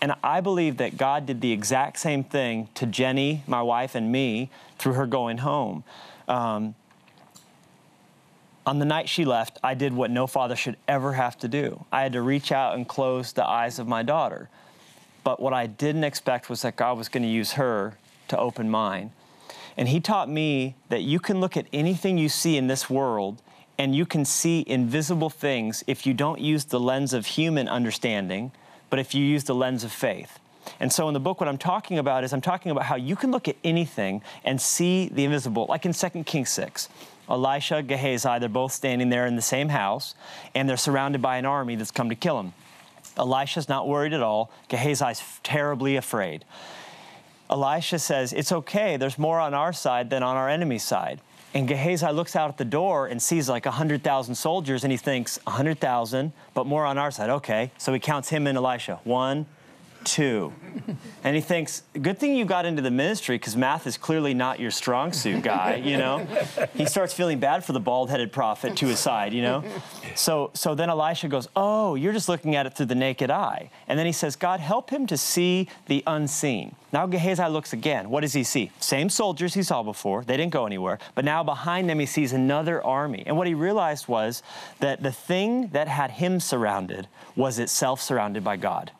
And 0.00 0.14
I 0.22 0.42
believe 0.42 0.76
that 0.78 0.98
God 0.98 1.24
did 1.24 1.40
the 1.40 1.52
exact 1.52 1.98
same 1.98 2.24
thing 2.24 2.68
to 2.74 2.84
Jenny, 2.84 3.42
my 3.46 3.62
wife, 3.62 3.94
and 3.94 4.12
me 4.12 4.50
through 4.78 4.92
her 4.94 5.06
going 5.06 5.38
home. 5.38 5.82
Um, 6.28 6.74
on 8.66 8.78
the 8.78 8.84
night 8.84 9.08
she 9.08 9.24
left, 9.24 9.58
I 9.62 9.74
did 9.74 9.92
what 9.92 10.10
no 10.10 10.26
father 10.26 10.56
should 10.56 10.76
ever 10.88 11.12
have 11.12 11.38
to 11.38 11.48
do. 11.48 11.84
I 11.92 12.02
had 12.02 12.12
to 12.14 12.22
reach 12.22 12.50
out 12.50 12.74
and 12.74 12.88
close 12.88 13.32
the 13.32 13.46
eyes 13.46 13.78
of 13.78 13.86
my 13.86 14.02
daughter. 14.02 14.48
But 15.22 15.40
what 15.40 15.52
I 15.52 15.66
didn't 15.66 16.04
expect 16.04 16.48
was 16.48 16.62
that 16.62 16.76
God 16.76 16.96
was 16.96 17.08
going 17.08 17.22
to 17.22 17.28
use 17.28 17.52
her 17.52 17.96
to 18.28 18.38
open 18.38 18.70
mine. 18.70 19.12
And 19.76 19.88
He 19.88 20.00
taught 20.00 20.30
me 20.30 20.76
that 20.88 21.02
you 21.02 21.20
can 21.20 21.40
look 21.40 21.56
at 21.56 21.66
anything 21.72 22.16
you 22.16 22.28
see 22.28 22.56
in 22.56 22.66
this 22.66 22.88
world 22.88 23.42
and 23.76 23.94
you 23.94 24.06
can 24.06 24.24
see 24.24 24.64
invisible 24.66 25.30
things 25.30 25.82
if 25.86 26.06
you 26.06 26.14
don't 26.14 26.40
use 26.40 26.66
the 26.66 26.78
lens 26.78 27.12
of 27.12 27.26
human 27.26 27.68
understanding, 27.68 28.52
but 28.88 28.98
if 28.98 29.14
you 29.14 29.24
use 29.24 29.44
the 29.44 29.54
lens 29.54 29.82
of 29.82 29.92
faith. 29.92 30.38
And 30.80 30.92
so 30.92 31.08
in 31.08 31.14
the 31.14 31.20
book, 31.20 31.40
what 31.40 31.48
I'm 31.48 31.58
talking 31.58 31.98
about 31.98 32.24
is 32.24 32.32
I'm 32.32 32.40
talking 32.40 32.70
about 32.70 32.84
how 32.84 32.96
you 32.96 33.16
can 33.16 33.30
look 33.30 33.48
at 33.48 33.56
anything 33.64 34.22
and 34.44 34.60
see 34.60 35.08
the 35.08 35.24
invisible, 35.24 35.66
like 35.68 35.84
in 35.84 35.92
2 35.92 36.08
Kings 36.24 36.50
6. 36.50 36.88
Elisha, 37.28 37.82
Gehazi, 37.82 38.38
they're 38.38 38.48
both 38.48 38.72
standing 38.72 39.08
there 39.08 39.26
in 39.26 39.36
the 39.36 39.42
same 39.42 39.70
house, 39.70 40.14
and 40.54 40.68
they're 40.68 40.76
surrounded 40.76 41.22
by 41.22 41.36
an 41.38 41.46
army 41.46 41.76
that's 41.76 41.90
come 41.90 42.08
to 42.10 42.14
kill 42.14 42.36
them. 42.36 42.52
Elisha's 43.16 43.68
not 43.68 43.88
worried 43.88 44.12
at 44.12 44.22
all. 44.22 44.50
Gehazi's 44.68 45.22
terribly 45.42 45.96
afraid. 45.96 46.44
Elisha 47.48 47.98
says, 47.98 48.32
It's 48.32 48.52
okay, 48.52 48.96
there's 48.96 49.18
more 49.18 49.38
on 49.38 49.54
our 49.54 49.72
side 49.72 50.10
than 50.10 50.22
on 50.22 50.36
our 50.36 50.48
enemy's 50.48 50.82
side. 50.82 51.20
And 51.54 51.68
Gehazi 51.68 52.10
looks 52.10 52.34
out 52.34 52.50
at 52.50 52.58
the 52.58 52.64
door 52.64 53.06
and 53.06 53.22
sees 53.22 53.48
like 53.48 53.64
100,000 53.64 54.34
soldiers, 54.34 54.82
and 54.82 54.90
he 54.90 54.96
thinks, 54.96 55.38
100,000, 55.44 56.32
but 56.52 56.66
more 56.66 56.84
on 56.84 56.98
our 56.98 57.12
side. 57.12 57.30
Okay. 57.30 57.70
So 57.78 57.92
he 57.92 58.00
counts 58.00 58.28
him 58.28 58.48
and 58.48 58.58
Elisha. 58.58 58.98
One, 59.04 59.46
two. 60.04 60.52
And 61.22 61.34
he 61.34 61.40
thinks, 61.40 61.82
good 62.00 62.18
thing 62.18 62.36
you 62.36 62.44
got 62.44 62.66
into 62.66 62.82
the 62.82 62.90
ministry 62.90 63.36
because 63.36 63.56
math 63.56 63.86
is 63.86 63.96
clearly 63.96 64.34
not 64.34 64.60
your 64.60 64.70
strong 64.70 65.12
suit, 65.12 65.42
guy, 65.42 65.76
you 65.84 65.96
know? 65.96 66.26
he 66.74 66.84
starts 66.84 67.14
feeling 67.14 67.38
bad 67.38 67.64
for 67.64 67.72
the 67.72 67.80
bald 67.80 68.10
headed 68.10 68.32
prophet 68.32 68.76
to 68.76 68.86
his 68.86 68.98
side, 68.98 69.32
you 69.32 69.42
know? 69.42 69.64
So, 70.14 70.50
so 70.54 70.74
then 70.74 70.90
Elisha 70.90 71.28
goes, 71.28 71.48
oh, 71.56 71.94
you're 71.94 72.12
just 72.12 72.28
looking 72.28 72.54
at 72.56 72.66
it 72.66 72.76
through 72.76 72.86
the 72.86 72.94
naked 72.94 73.30
eye. 73.30 73.70
And 73.88 73.98
then 73.98 74.06
he 74.06 74.12
says, 74.12 74.36
God, 74.36 74.60
help 74.60 74.90
him 74.90 75.06
to 75.06 75.16
see 75.16 75.68
the 75.86 76.02
unseen. 76.06 76.74
Now 76.92 77.06
Gehazi 77.06 77.48
looks 77.48 77.72
again. 77.72 78.10
What 78.10 78.20
does 78.20 78.34
he 78.34 78.44
see? 78.44 78.70
Same 78.78 79.08
soldiers 79.08 79.54
he 79.54 79.62
saw 79.62 79.82
before. 79.82 80.22
They 80.22 80.36
didn't 80.36 80.52
go 80.52 80.66
anywhere. 80.66 80.98
But 81.14 81.24
now 81.24 81.42
behind 81.42 81.88
them, 81.88 81.98
he 81.98 82.06
sees 82.06 82.32
another 82.32 82.84
army. 82.84 83.24
And 83.26 83.36
what 83.36 83.46
he 83.46 83.54
realized 83.54 84.06
was 84.06 84.42
that 84.80 85.02
the 85.02 85.10
thing 85.10 85.68
that 85.68 85.88
had 85.88 86.12
him 86.12 86.38
surrounded 86.38 87.08
was 87.34 87.58
itself 87.58 88.00
surrounded 88.00 88.44
by 88.44 88.56
God. 88.56 88.92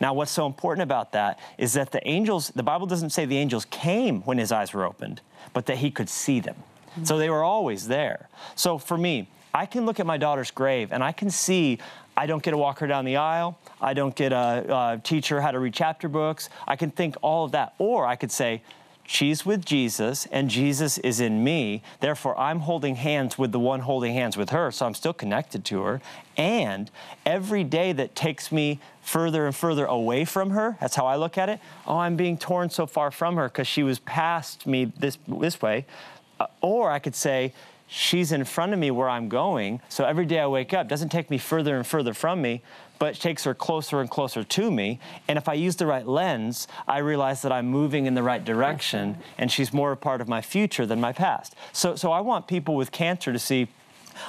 Now, 0.00 0.14
what's 0.14 0.30
so 0.30 0.46
important 0.46 0.82
about 0.82 1.12
that 1.12 1.38
is 1.58 1.72
that 1.74 1.92
the 1.92 2.06
angels, 2.06 2.52
the 2.54 2.62
Bible 2.62 2.86
doesn't 2.86 3.10
say 3.10 3.24
the 3.24 3.38
angels 3.38 3.64
came 3.66 4.22
when 4.22 4.38
his 4.38 4.52
eyes 4.52 4.72
were 4.72 4.84
opened, 4.84 5.20
but 5.52 5.66
that 5.66 5.78
he 5.78 5.90
could 5.90 6.08
see 6.08 6.40
them. 6.40 6.56
So 7.02 7.18
they 7.18 7.28
were 7.28 7.42
always 7.42 7.88
there. 7.88 8.28
So 8.54 8.78
for 8.78 8.96
me, 8.96 9.28
I 9.52 9.66
can 9.66 9.84
look 9.84 9.98
at 9.98 10.06
my 10.06 10.16
daughter's 10.16 10.50
grave 10.52 10.92
and 10.92 11.02
I 11.02 11.12
can 11.12 11.30
see 11.30 11.78
I 12.16 12.26
don't 12.26 12.42
get 12.42 12.52
to 12.52 12.56
walk 12.56 12.78
her 12.78 12.86
down 12.86 13.04
the 13.04 13.16
aisle. 13.16 13.58
I 13.80 13.94
don't 13.94 14.14
get 14.14 14.28
to 14.28 15.00
teach 15.02 15.28
her 15.28 15.40
how 15.40 15.50
to 15.50 15.58
read 15.58 15.74
chapter 15.74 16.08
books. 16.08 16.48
I 16.68 16.76
can 16.76 16.92
think 16.92 17.16
all 17.22 17.44
of 17.44 17.52
that. 17.52 17.74
Or 17.78 18.06
I 18.06 18.14
could 18.14 18.30
say, 18.30 18.62
she's 19.06 19.44
with 19.44 19.64
Jesus 19.64 20.26
and 20.26 20.48
Jesus 20.50 20.98
is 20.98 21.20
in 21.20 21.44
me. 21.44 21.82
Therefore, 22.00 22.38
I'm 22.38 22.60
holding 22.60 22.96
hands 22.96 23.38
with 23.38 23.52
the 23.52 23.58
one 23.58 23.80
holding 23.80 24.14
hands 24.14 24.36
with 24.36 24.50
her, 24.50 24.70
so 24.70 24.86
I'm 24.86 24.94
still 24.94 25.12
connected 25.12 25.64
to 25.66 25.82
her. 25.82 26.00
And 26.36 26.90
every 27.24 27.64
day 27.64 27.92
that 27.92 28.14
takes 28.14 28.50
me 28.50 28.80
further 29.02 29.46
and 29.46 29.54
further 29.54 29.86
away 29.86 30.24
from 30.24 30.50
her, 30.50 30.76
that's 30.80 30.96
how 30.96 31.06
I 31.06 31.16
look 31.16 31.38
at 31.38 31.48
it. 31.48 31.60
Oh, 31.86 31.98
I'm 31.98 32.16
being 32.16 32.38
torn 32.38 32.70
so 32.70 32.86
far 32.86 33.10
from 33.10 33.36
her 33.36 33.48
because 33.48 33.66
she 33.66 33.82
was 33.82 33.98
past 34.00 34.66
me 34.66 34.86
this, 34.86 35.18
this 35.28 35.60
way. 35.60 35.86
Uh, 36.40 36.46
or 36.60 36.90
I 36.90 36.98
could 36.98 37.14
say, 37.14 37.52
she's 37.86 38.32
in 38.32 38.44
front 38.44 38.72
of 38.72 38.78
me 38.78 38.90
where 38.90 39.08
I'm 39.08 39.28
going. 39.28 39.80
So 39.88 40.04
every 40.04 40.26
day 40.26 40.40
I 40.40 40.46
wake 40.46 40.72
up, 40.72 40.88
doesn't 40.88 41.10
take 41.10 41.30
me 41.30 41.38
further 41.38 41.76
and 41.76 41.86
further 41.86 42.14
from 42.14 42.42
me, 42.42 42.62
but 42.98 43.14
takes 43.16 43.44
her 43.44 43.54
closer 43.54 44.00
and 44.00 44.08
closer 44.08 44.44
to 44.44 44.70
me. 44.70 44.98
And 45.28 45.36
if 45.36 45.48
I 45.48 45.54
use 45.54 45.76
the 45.76 45.86
right 45.86 46.06
lens, 46.06 46.68
I 46.86 46.98
realize 46.98 47.42
that 47.42 47.52
I'm 47.52 47.66
moving 47.66 48.06
in 48.06 48.14
the 48.14 48.22
right 48.22 48.44
direction 48.44 49.18
and 49.38 49.50
she's 49.50 49.72
more 49.72 49.92
a 49.92 49.96
part 49.96 50.20
of 50.20 50.28
my 50.28 50.40
future 50.40 50.86
than 50.86 51.00
my 51.00 51.12
past. 51.12 51.54
So, 51.72 51.96
so 51.96 52.12
I 52.12 52.20
want 52.20 52.46
people 52.46 52.74
with 52.74 52.92
cancer 52.92 53.32
to 53.32 53.38
see 53.38 53.68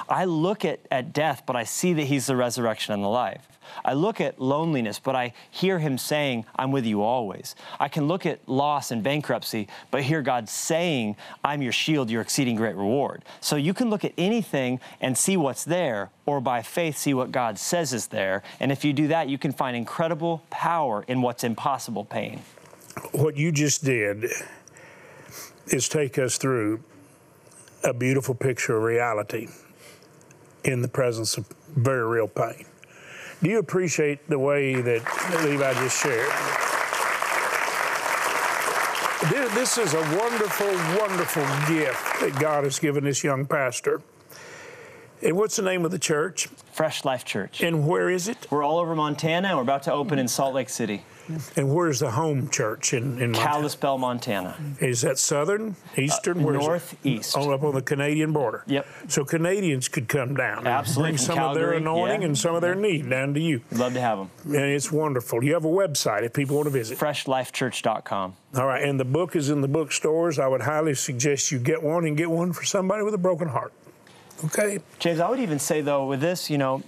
I 0.08 0.24
look 0.24 0.64
at, 0.64 0.80
at 0.90 1.12
death, 1.12 1.42
but 1.46 1.56
I 1.56 1.64
see 1.64 1.92
that 1.94 2.04
he's 2.04 2.26
the 2.26 2.36
resurrection 2.36 2.94
and 2.94 3.02
the 3.02 3.08
life. 3.08 3.46
I 3.84 3.94
look 3.94 4.20
at 4.20 4.40
loneliness, 4.40 4.98
but 4.98 5.14
I 5.14 5.32
hear 5.50 5.78
him 5.78 5.98
saying, 5.98 6.44
I'm 6.56 6.72
with 6.72 6.84
you 6.84 7.02
always. 7.02 7.54
I 7.78 7.88
can 7.88 8.08
look 8.08 8.26
at 8.26 8.48
loss 8.48 8.90
and 8.90 9.02
bankruptcy, 9.02 9.68
but 9.90 10.02
hear 10.02 10.22
God 10.22 10.48
saying, 10.48 11.16
I'm 11.44 11.62
your 11.62 11.72
shield, 11.72 12.10
your 12.10 12.22
exceeding 12.22 12.56
great 12.56 12.76
reward. 12.76 13.24
So 13.40 13.56
you 13.56 13.74
can 13.74 13.90
look 13.90 14.04
at 14.04 14.12
anything 14.16 14.80
and 15.00 15.16
see 15.16 15.36
what's 15.36 15.64
there, 15.64 16.10
or 16.24 16.40
by 16.40 16.62
faith 16.62 16.96
see 16.96 17.14
what 17.14 17.32
God 17.32 17.58
says 17.58 17.92
is 17.92 18.08
there. 18.08 18.42
And 18.60 18.72
if 18.72 18.84
you 18.84 18.92
do 18.92 19.08
that, 19.08 19.28
you 19.28 19.38
can 19.38 19.52
find 19.52 19.76
incredible 19.76 20.42
power 20.50 21.04
in 21.08 21.22
what's 21.22 21.44
impossible 21.44 22.04
pain. 22.04 22.40
What 23.12 23.36
you 23.36 23.52
just 23.52 23.84
did 23.84 24.26
is 25.66 25.88
take 25.88 26.18
us 26.18 26.38
through 26.38 26.82
a 27.84 27.92
beautiful 27.92 28.34
picture 28.34 28.76
of 28.76 28.82
reality 28.82 29.48
in 30.66 30.82
the 30.82 30.88
presence 30.88 31.36
of 31.36 31.46
very 31.76 32.06
real 32.06 32.28
pain. 32.28 32.64
Do 33.42 33.50
you 33.50 33.58
appreciate 33.58 34.28
the 34.28 34.38
way 34.38 34.80
that 34.80 35.02
Levi 35.44 35.72
just 35.74 36.02
shared? 36.02 36.32
This 39.54 39.78
is 39.78 39.94
a 39.94 40.00
wonderful, 40.16 40.68
wonderful 40.98 41.42
gift 41.66 42.20
that 42.20 42.36
God 42.38 42.64
has 42.64 42.78
given 42.78 43.04
this 43.04 43.24
young 43.24 43.46
pastor. 43.46 44.02
And 45.22 45.36
what's 45.36 45.56
the 45.56 45.62
name 45.62 45.84
of 45.84 45.90
the 45.90 45.98
church? 45.98 46.46
Fresh 46.72 47.04
Life 47.04 47.24
Church. 47.24 47.62
And 47.62 47.88
where 47.88 48.10
is 48.10 48.28
it? 48.28 48.46
We're 48.50 48.62
all 48.62 48.78
over 48.78 48.94
Montana 48.94 49.48
and 49.48 49.56
we're 49.56 49.62
about 49.62 49.82
to 49.84 49.92
open 49.92 50.18
in 50.18 50.28
Salt 50.28 50.54
Lake 50.54 50.68
City. 50.68 51.04
And 51.56 51.74
where's 51.74 52.00
the 52.00 52.10
home 52.10 52.48
church 52.48 52.92
in, 52.92 53.20
in 53.20 53.32
Montana? 53.32 53.56
Kalispell, 53.56 53.98
Montana. 53.98 54.56
Is 54.80 55.02
that 55.02 55.18
southern, 55.18 55.76
eastern? 55.96 56.38
Uh, 56.44 56.52
northeast. 56.52 57.34
Oh, 57.36 57.50
up 57.50 57.62
on 57.62 57.74
the 57.74 57.82
Canadian 57.82 58.32
border. 58.32 58.64
Yep. 58.66 58.86
So 59.08 59.24
Canadians 59.24 59.88
could 59.88 60.08
come 60.08 60.34
down. 60.34 60.66
Absolutely. 60.66 61.12
Bring 61.12 61.18
some 61.18 61.36
Calgary, 61.36 61.62
of 61.62 61.68
their 61.68 61.78
anointing 61.78 62.22
yeah. 62.22 62.26
and 62.26 62.38
some 62.38 62.54
of 62.54 62.62
their 62.62 62.74
need 62.74 63.08
down 63.10 63.34
to 63.34 63.40
you. 63.40 63.60
Love 63.72 63.94
to 63.94 64.00
have 64.00 64.18
them. 64.18 64.30
And 64.44 64.72
it's 64.72 64.92
wonderful. 64.92 65.42
You 65.42 65.54
have 65.54 65.64
a 65.64 65.68
website 65.68 66.22
if 66.22 66.32
people 66.32 66.56
want 66.56 66.66
to 66.66 66.72
visit. 66.72 66.98
FreshLifeChurch.com. 66.98 68.34
All 68.54 68.66
right, 68.66 68.82
and 68.82 68.98
the 68.98 69.04
book 69.04 69.36
is 69.36 69.50
in 69.50 69.60
the 69.60 69.68
bookstores. 69.68 70.38
I 70.38 70.46
would 70.46 70.62
highly 70.62 70.94
suggest 70.94 71.50
you 71.50 71.58
get 71.58 71.82
one 71.82 72.06
and 72.06 72.16
get 72.16 72.30
one 72.30 72.52
for 72.52 72.64
somebody 72.64 73.02
with 73.02 73.14
a 73.14 73.18
broken 73.18 73.48
heart. 73.48 73.72
Okay. 74.44 74.80
James, 74.98 75.20
I 75.20 75.28
would 75.28 75.40
even 75.40 75.58
say 75.58 75.80
though 75.80 76.06
with 76.06 76.20
this, 76.20 76.50
you 76.50 76.58
know, 76.58 76.82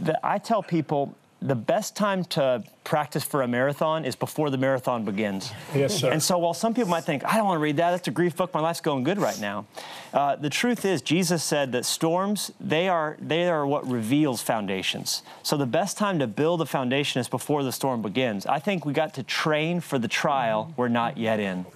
that 0.00 0.20
I 0.22 0.38
tell 0.38 0.62
people 0.62 1.14
the 1.46 1.54
best 1.54 1.94
time 1.94 2.24
to 2.24 2.62
practice 2.82 3.22
for 3.22 3.42
a 3.42 3.48
marathon 3.48 4.04
is 4.04 4.16
before 4.16 4.50
the 4.50 4.58
marathon 4.58 5.04
begins. 5.04 5.52
Yes, 5.74 6.00
sir. 6.00 6.10
And 6.10 6.22
so 6.22 6.38
while 6.38 6.54
some 6.54 6.74
people 6.74 6.90
might 6.90 7.04
think, 7.04 7.24
I 7.24 7.36
don't 7.36 7.46
want 7.46 7.56
to 7.56 7.62
read 7.62 7.76
that, 7.76 7.92
that's 7.92 8.08
a 8.08 8.12
grief 8.12 8.36
book, 8.36 8.52
my 8.52 8.60
life's 8.60 8.80
going 8.80 9.04
good 9.04 9.18
right 9.18 9.40
now. 9.40 9.66
Uh, 10.12 10.36
the 10.36 10.50
truth 10.50 10.84
is, 10.84 11.02
Jesus 11.02 11.44
said 11.44 11.72
that 11.72 11.84
storms, 11.84 12.50
they 12.60 12.88
are, 12.88 13.16
they 13.20 13.48
are 13.48 13.66
what 13.66 13.88
reveals 13.88 14.42
foundations. 14.42 15.22
So 15.42 15.56
the 15.56 15.66
best 15.66 15.96
time 15.96 16.18
to 16.18 16.26
build 16.26 16.60
a 16.62 16.66
foundation 16.66 17.20
is 17.20 17.28
before 17.28 17.62
the 17.62 17.72
storm 17.72 18.02
begins. 18.02 18.44
I 18.46 18.58
think 18.58 18.84
we 18.84 18.92
got 18.92 19.14
to 19.14 19.22
train 19.22 19.80
for 19.80 19.98
the 19.98 20.08
trial 20.08 20.74
we're 20.76 20.88
not 20.88 21.16
yet 21.16 21.38
in. 21.38 21.66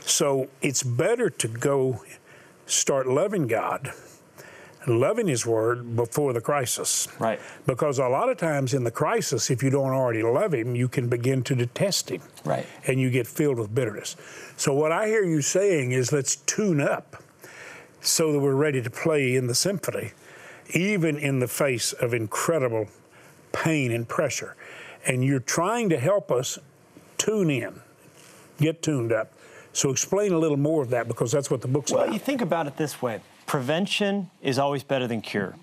So 0.00 0.48
it's 0.60 0.82
better 0.82 1.30
to 1.30 1.48
go 1.48 2.02
start 2.66 3.06
loving 3.06 3.46
God 3.46 3.92
loving 4.88 5.28
His 5.28 5.46
Word 5.46 5.96
before 5.96 6.32
the 6.32 6.40
crisis. 6.40 7.08
Right. 7.18 7.40
Because 7.66 7.98
a 7.98 8.08
lot 8.08 8.28
of 8.28 8.36
times 8.36 8.74
in 8.74 8.84
the 8.84 8.90
crisis, 8.90 9.50
if 9.50 9.62
you 9.62 9.70
don't 9.70 9.92
already 9.92 10.22
love 10.22 10.54
Him, 10.54 10.74
you 10.74 10.88
can 10.88 11.08
begin 11.08 11.42
to 11.44 11.54
detest 11.54 12.10
Him. 12.10 12.22
Right. 12.44 12.66
And 12.86 13.00
you 13.00 13.10
get 13.10 13.26
filled 13.26 13.58
with 13.58 13.74
bitterness. 13.74 14.16
So 14.56 14.74
what 14.74 14.92
I 14.92 15.06
hear 15.06 15.24
you 15.24 15.42
saying 15.42 15.92
is 15.92 16.12
let's 16.12 16.36
tune 16.36 16.80
up 16.80 17.22
so 18.00 18.32
that 18.32 18.38
we're 18.38 18.54
ready 18.54 18.82
to 18.82 18.90
play 18.90 19.34
in 19.34 19.46
the 19.46 19.54
symphony, 19.54 20.12
even 20.70 21.16
in 21.16 21.40
the 21.40 21.48
face 21.48 21.92
of 21.92 22.14
incredible 22.14 22.88
pain 23.52 23.92
and 23.92 24.08
pressure. 24.08 24.56
And 25.06 25.24
you're 25.24 25.40
trying 25.40 25.88
to 25.90 25.98
help 25.98 26.30
us 26.30 26.58
tune 27.16 27.50
in, 27.50 27.80
get 28.58 28.82
tuned 28.82 29.12
up. 29.12 29.32
So 29.72 29.90
explain 29.90 30.32
a 30.32 30.38
little 30.38 30.56
more 30.56 30.82
of 30.82 30.90
that 30.90 31.08
because 31.08 31.30
that's 31.30 31.50
what 31.50 31.60
the 31.60 31.68
book's 31.68 31.92
well, 31.92 32.00
about. 32.00 32.08
Well, 32.08 32.14
you 32.14 32.20
think 32.20 32.40
about 32.40 32.66
it 32.66 32.76
this 32.76 33.00
way 33.00 33.20
prevention 33.48 34.30
is 34.40 34.58
always 34.58 34.84
better 34.84 35.08
than 35.08 35.20
cure. 35.20 35.56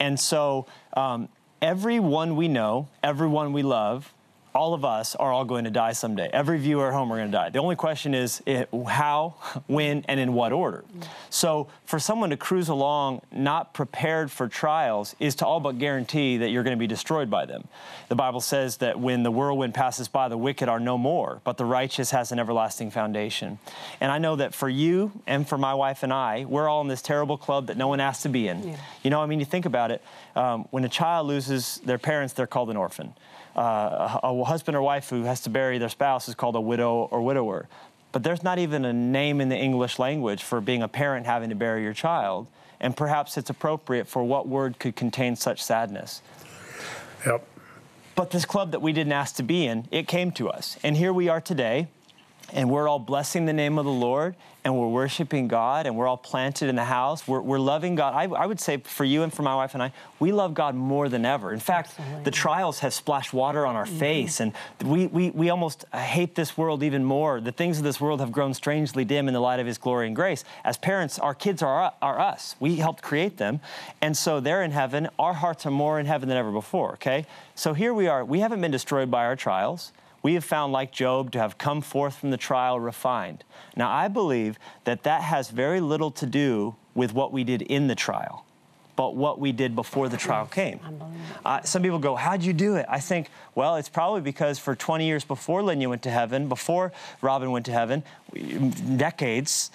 And 0.00 0.18
so, 0.18 0.66
um, 0.94 1.28
everyone 1.62 2.34
we 2.34 2.48
know, 2.48 2.88
everyone 3.02 3.52
we 3.52 3.62
love, 3.62 4.12
all 4.58 4.74
of 4.74 4.84
us 4.84 5.14
are 5.14 5.32
all 5.32 5.44
going 5.44 5.62
to 5.62 5.70
die 5.70 5.92
someday. 5.92 6.28
Every 6.32 6.58
viewer 6.58 6.88
at 6.88 6.92
home 6.92 7.12
are 7.12 7.16
going 7.16 7.30
to 7.30 7.36
die. 7.36 7.50
The 7.50 7.60
only 7.60 7.76
question 7.76 8.12
is 8.12 8.42
how, 8.88 9.36
when, 9.68 10.04
and 10.08 10.18
in 10.18 10.32
what 10.32 10.52
order. 10.52 10.84
So 11.30 11.68
for 11.84 12.00
someone 12.00 12.30
to 12.30 12.36
cruise 12.36 12.68
along 12.68 13.22
not 13.30 13.72
prepared 13.72 14.32
for 14.32 14.48
trials 14.48 15.14
is 15.20 15.36
to 15.36 15.46
all 15.46 15.60
but 15.60 15.78
guarantee 15.78 16.38
that 16.38 16.50
you're 16.50 16.64
going 16.64 16.76
to 16.76 16.78
be 16.78 16.88
destroyed 16.88 17.30
by 17.30 17.46
them. 17.46 17.68
The 18.08 18.16
Bible 18.16 18.40
says 18.40 18.78
that 18.78 18.98
when 18.98 19.22
the 19.22 19.30
whirlwind 19.30 19.74
passes 19.74 20.08
by, 20.08 20.28
the 20.28 20.36
wicked 20.36 20.68
are 20.68 20.80
no 20.80 20.98
more, 20.98 21.40
but 21.44 21.56
the 21.56 21.64
righteous 21.64 22.10
has 22.10 22.32
an 22.32 22.40
everlasting 22.40 22.90
foundation. 22.90 23.60
And 24.00 24.10
I 24.10 24.18
know 24.18 24.34
that 24.36 24.56
for 24.56 24.68
you 24.68 25.12
and 25.28 25.48
for 25.48 25.56
my 25.56 25.74
wife 25.74 26.02
and 26.02 26.12
I, 26.12 26.46
we're 26.46 26.68
all 26.68 26.80
in 26.80 26.88
this 26.88 27.02
terrible 27.02 27.38
club 27.38 27.68
that 27.68 27.76
no 27.76 27.86
one 27.86 28.00
asked 28.00 28.24
to 28.24 28.28
be 28.28 28.48
in. 28.48 28.70
Yeah. 28.70 28.76
You 29.04 29.10
know, 29.10 29.22
I 29.22 29.26
mean, 29.26 29.38
you 29.38 29.46
think 29.46 29.66
about 29.66 29.92
it. 29.92 30.02
Um, 30.34 30.66
when 30.72 30.84
a 30.84 30.88
child 30.88 31.28
loses 31.28 31.80
their 31.84 31.98
parents, 31.98 32.34
they're 32.34 32.48
called 32.48 32.70
an 32.70 32.76
orphan 32.76 33.14
uh, 33.58 34.20
a, 34.22 34.44
husband 34.44 34.76
or 34.76 34.82
wife 34.82 35.10
who 35.10 35.24
has 35.24 35.40
to 35.40 35.50
bury 35.50 35.78
their 35.78 35.88
spouse 35.88 36.28
is 36.28 36.34
called 36.34 36.54
a 36.54 36.60
widow 36.60 37.08
or 37.10 37.20
widower. 37.22 37.68
But 38.12 38.22
there's 38.22 38.42
not 38.44 38.58
even 38.58 38.84
a 38.84 38.92
name 38.92 39.40
in 39.40 39.48
the 39.48 39.56
English 39.56 39.98
language 39.98 40.42
for 40.42 40.60
being 40.60 40.82
a 40.82 40.88
parent 40.88 41.26
having 41.26 41.50
to 41.50 41.56
bury 41.56 41.82
your 41.82 41.92
child. 41.92 42.46
And 42.80 42.96
perhaps 42.96 43.36
it's 43.36 43.50
appropriate 43.50 44.06
for 44.06 44.22
what 44.22 44.46
word 44.46 44.78
could 44.78 44.94
contain 44.94 45.34
such 45.34 45.60
sadness. 45.60 46.22
Yep. 47.26 47.44
But 48.14 48.30
this 48.30 48.44
club 48.44 48.70
that 48.70 48.80
we 48.80 48.92
didn't 48.92 49.12
ask 49.12 49.34
to 49.36 49.42
be 49.42 49.66
in, 49.66 49.88
it 49.90 50.06
came 50.06 50.30
to 50.32 50.48
us. 50.48 50.78
And 50.84 50.96
here 50.96 51.12
we 51.12 51.28
are 51.28 51.40
today, 51.40 51.88
and 52.52 52.70
we're 52.70 52.88
all 52.88 52.98
blessing 52.98 53.46
the 53.46 53.52
name 53.52 53.78
of 53.78 53.84
the 53.84 53.90
Lord 53.90 54.34
and 54.64 54.76
we're 54.76 54.88
worshiping 54.88 55.48
God 55.48 55.86
and 55.86 55.96
we're 55.96 56.06
all 56.06 56.16
planted 56.16 56.68
in 56.68 56.76
the 56.76 56.84
house. 56.84 57.26
We're, 57.28 57.40
we're 57.40 57.58
loving 57.58 57.94
God. 57.94 58.14
I, 58.14 58.24
I, 58.34 58.46
would 58.46 58.60
say 58.60 58.78
for 58.78 59.04
you 59.04 59.22
and 59.22 59.32
for 59.32 59.42
my 59.42 59.54
wife 59.54 59.74
and 59.74 59.82
I, 59.82 59.92
we 60.18 60.32
love 60.32 60.54
God 60.54 60.74
more 60.74 61.08
than 61.08 61.24
ever. 61.24 61.52
In 61.52 61.60
fact, 61.60 61.90
Absolutely. 61.98 62.24
the 62.24 62.30
trials 62.30 62.80
have 62.80 62.92
splashed 62.92 63.32
water 63.32 63.64
on 63.66 63.76
our 63.76 63.86
mm-hmm. 63.86 63.98
face 63.98 64.40
and 64.40 64.52
we, 64.84 65.06
we, 65.06 65.30
we 65.30 65.50
almost 65.50 65.84
hate 65.94 66.34
this 66.34 66.56
world 66.56 66.82
even 66.82 67.04
more. 67.04 67.40
The 67.40 67.52
things 67.52 67.78
of 67.78 67.84
this 67.84 68.00
world 68.00 68.20
have 68.20 68.32
grown 68.32 68.52
strangely 68.52 69.04
dim 69.04 69.28
in 69.28 69.34
the 69.34 69.40
light 69.40 69.60
of 69.60 69.66
His 69.66 69.78
glory 69.78 70.06
and 70.06 70.16
grace. 70.16 70.44
As 70.64 70.76
parents, 70.76 71.18
our 71.18 71.34
kids 71.34 71.62
are, 71.62 71.92
are 72.02 72.20
us. 72.20 72.56
We 72.60 72.76
helped 72.76 73.02
create 73.02 73.36
them. 73.36 73.60
And 74.00 74.16
so 74.16 74.40
they're 74.40 74.62
in 74.62 74.72
heaven. 74.72 75.08
Our 75.18 75.34
hearts 75.34 75.66
are 75.66 75.70
more 75.70 76.00
in 76.00 76.06
heaven 76.06 76.28
than 76.28 76.38
ever 76.38 76.52
before, 76.52 76.92
okay? 76.94 77.26
So 77.54 77.74
here 77.74 77.94
we 77.94 78.06
are. 78.06 78.24
We 78.24 78.40
haven't 78.40 78.60
been 78.60 78.70
destroyed 78.70 79.10
by 79.10 79.24
our 79.24 79.36
trials 79.36 79.92
we 80.22 80.34
have 80.34 80.44
found, 80.44 80.72
like 80.72 80.92
Job, 80.92 81.30
to 81.32 81.38
have 81.38 81.58
come 81.58 81.80
forth 81.80 82.16
from 82.16 82.30
the 82.30 82.36
trial 82.36 82.80
refined. 82.80 83.44
Now, 83.76 83.90
I 83.90 84.08
believe 84.08 84.58
that 84.84 85.04
that 85.04 85.22
has 85.22 85.50
very 85.50 85.80
little 85.80 86.10
to 86.12 86.26
do 86.26 86.74
with 86.94 87.14
what 87.14 87.32
we 87.32 87.44
did 87.44 87.62
in 87.62 87.86
the 87.86 87.94
trial, 87.94 88.44
but 88.96 89.14
what 89.14 89.38
we 89.38 89.52
did 89.52 89.76
before 89.76 90.08
the 90.08 90.16
trial 90.16 90.46
came. 90.46 90.80
Uh, 91.44 91.62
some 91.62 91.82
people 91.82 92.00
go, 92.00 92.16
How'd 92.16 92.42
you 92.42 92.52
do 92.52 92.74
it? 92.74 92.86
I 92.88 92.98
think, 92.98 93.28
well, 93.54 93.76
it's 93.76 93.88
probably 93.88 94.20
because 94.20 94.58
for 94.58 94.74
20 94.74 95.06
years 95.06 95.24
before 95.24 95.62
Lenya 95.62 95.88
went 95.88 96.02
to 96.02 96.10
heaven, 96.10 96.48
before 96.48 96.92
Robin 97.22 97.52
went 97.52 97.66
to 97.66 97.72
heaven, 97.72 98.02
decades, 98.96 99.70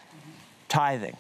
tithing, 0.67 1.15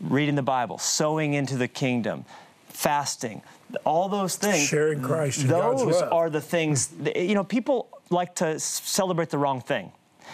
reading 0.00 0.34
the 0.34 0.42
Bible, 0.42 0.78
sowing 0.78 1.34
into 1.34 1.56
the 1.56 1.68
kingdom, 1.68 2.24
fasting, 2.68 3.42
all 3.84 4.08
those 4.08 4.34
things. 4.34 4.66
Sharing 4.66 5.00
Christ. 5.00 5.46
Those 5.46 6.02
are 6.02 6.28
the 6.28 6.40
things, 6.40 6.90
you 7.14 7.34
know, 7.34 7.44
people 7.44 7.88
like 8.10 8.34
to 8.34 8.58
celebrate 8.58 9.30
the 9.30 9.38
wrong 9.38 9.60
thing. 9.60 9.92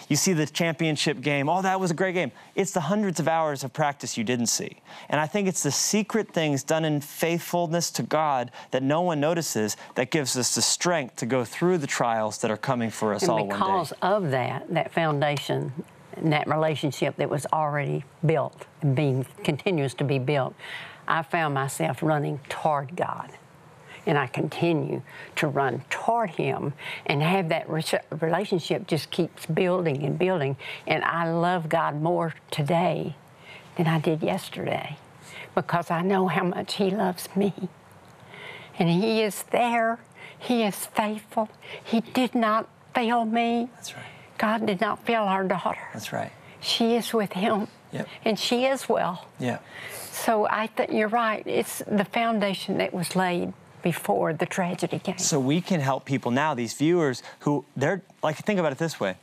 You 0.09 0.17
see 0.17 0.33
the 0.33 0.47
championship 0.47 1.21
game, 1.21 1.49
oh, 1.49 1.61
that 1.63 1.79
was 1.79 1.91
a 1.91 1.95
great 1.95 2.15
game. 2.15 2.33
It's 2.55 2.71
the 2.71 2.81
hundreds 2.81 3.21
of 3.21 3.29
hours 3.29 3.65
of 3.65 3.73
practice 3.73 4.17
you 4.17 4.25
didn't 4.25 4.47
see. 4.47 4.79
And 5.11 5.21
I 5.21 5.27
think 5.27 5.47
it's 5.47 5.63
the 5.63 5.71
secret 5.71 6.33
things 6.33 6.63
done 6.63 6.85
in 6.87 7.01
faithfulness 7.01 7.91
to 7.93 8.03
God 8.03 8.51
that 8.71 8.83
no 8.83 9.03
one 9.03 9.21
notices 9.21 9.77
that 9.95 10.11
gives 10.11 10.37
us 10.37 10.55
the 10.55 10.63
strength 10.63 11.17
to 11.17 11.27
go 11.27 11.45
through 11.45 11.79
the 11.79 11.87
trials 11.87 12.39
that 12.39 12.51
are 12.51 12.57
coming 12.57 12.91
for 12.91 13.15
us 13.15 13.23
and 13.23 13.31
all 13.31 13.47
one 13.47 13.49
day. 13.49 13.55
Because 13.55 13.93
of 14.01 14.31
that, 14.31 14.67
that 14.73 14.93
foundation, 14.93 15.73
and 16.15 16.33
that 16.33 16.47
relationship 16.47 17.17
that 17.17 17.29
was 17.29 17.47
already 17.53 18.03
built 18.25 18.67
and 18.81 18.97
being 18.97 19.27
continues 19.45 19.93
to 19.95 20.05
be 20.05 20.19
built, 20.19 20.55
I 21.07 21.23
found 21.23 21.53
myself 21.53 22.03
running 22.03 22.41
toward 22.49 22.97
God 22.97 23.31
and 24.07 24.17
I 24.17 24.29
continue 24.29 25.03
to 25.37 25.49
run 25.49 25.83
toward 25.91 26.31
Him 26.31 26.73
and 27.07 27.23
have 27.23 27.49
that 27.49 27.69
relationship 27.69 28.87
just 28.87 29.11
keeps 29.11 29.47
building 29.47 30.05
and 30.05 30.19
building. 30.19 30.57
And 30.87 31.05
I 31.05 31.31
love 31.31 31.69
God 31.69 32.01
more 32.01 32.35
today 32.51 33.17
than 33.77 33.87
I 33.87 33.99
did 33.99 34.23
yesterday 34.23 34.97
because 35.55 35.91
I 35.91 36.03
know 36.03 36.29
how 36.29 36.45
much 36.45 36.75
He 36.75 36.91
loves 36.91 37.29
me. 37.35 37.53
And 38.79 38.89
He 38.89 39.23
is 39.23 39.43
there, 39.51 39.99
He 40.39 40.63
is 40.63 40.87
faithful. 40.87 41.49
He 41.83 42.01
did 42.01 42.35
not 42.35 42.69
fail 42.95 43.25
me. 43.25 43.69
That's 43.75 43.95
right. 43.95 44.05
God 44.39 44.67
did 44.67 44.81
not 44.81 45.05
fail 45.05 45.23
our 45.23 45.45
daughter. 45.45 45.81
That's 45.93 46.13
right. 46.13 46.31
She 46.61 46.95
is 46.95 47.13
with 47.13 47.33
Him. 47.33 47.69
Yep. 47.93 48.09
And 48.25 48.39
she 48.39 48.67
is 48.67 48.89
well. 48.89 49.27
Yeah. 49.39 49.59
So 49.93 50.47
I 50.49 50.67
think 50.67 50.93
you're 50.93 51.09
right. 51.09 51.47
It's 51.47 51.83
the 51.87 52.05
foundation 52.05 52.79
that 52.79 52.93
was 52.93 53.17
laid 53.17 53.53
before 53.93 54.33
the 54.33 54.47
tragedy 54.47 54.99
came. 54.99 55.17
So 55.17 55.39
we 55.39 55.61
can 55.61 55.79
help 55.79 56.05
people 56.05 56.33
now, 56.33 56.55
these 56.55 56.75
viewers 56.75 57.23
who 57.45 57.65
they're 57.77 58.03
like, 58.21 58.37
think 58.49 58.59
about 58.59 58.73
it 58.73 58.79
this 58.79 58.99
way. 58.99 59.15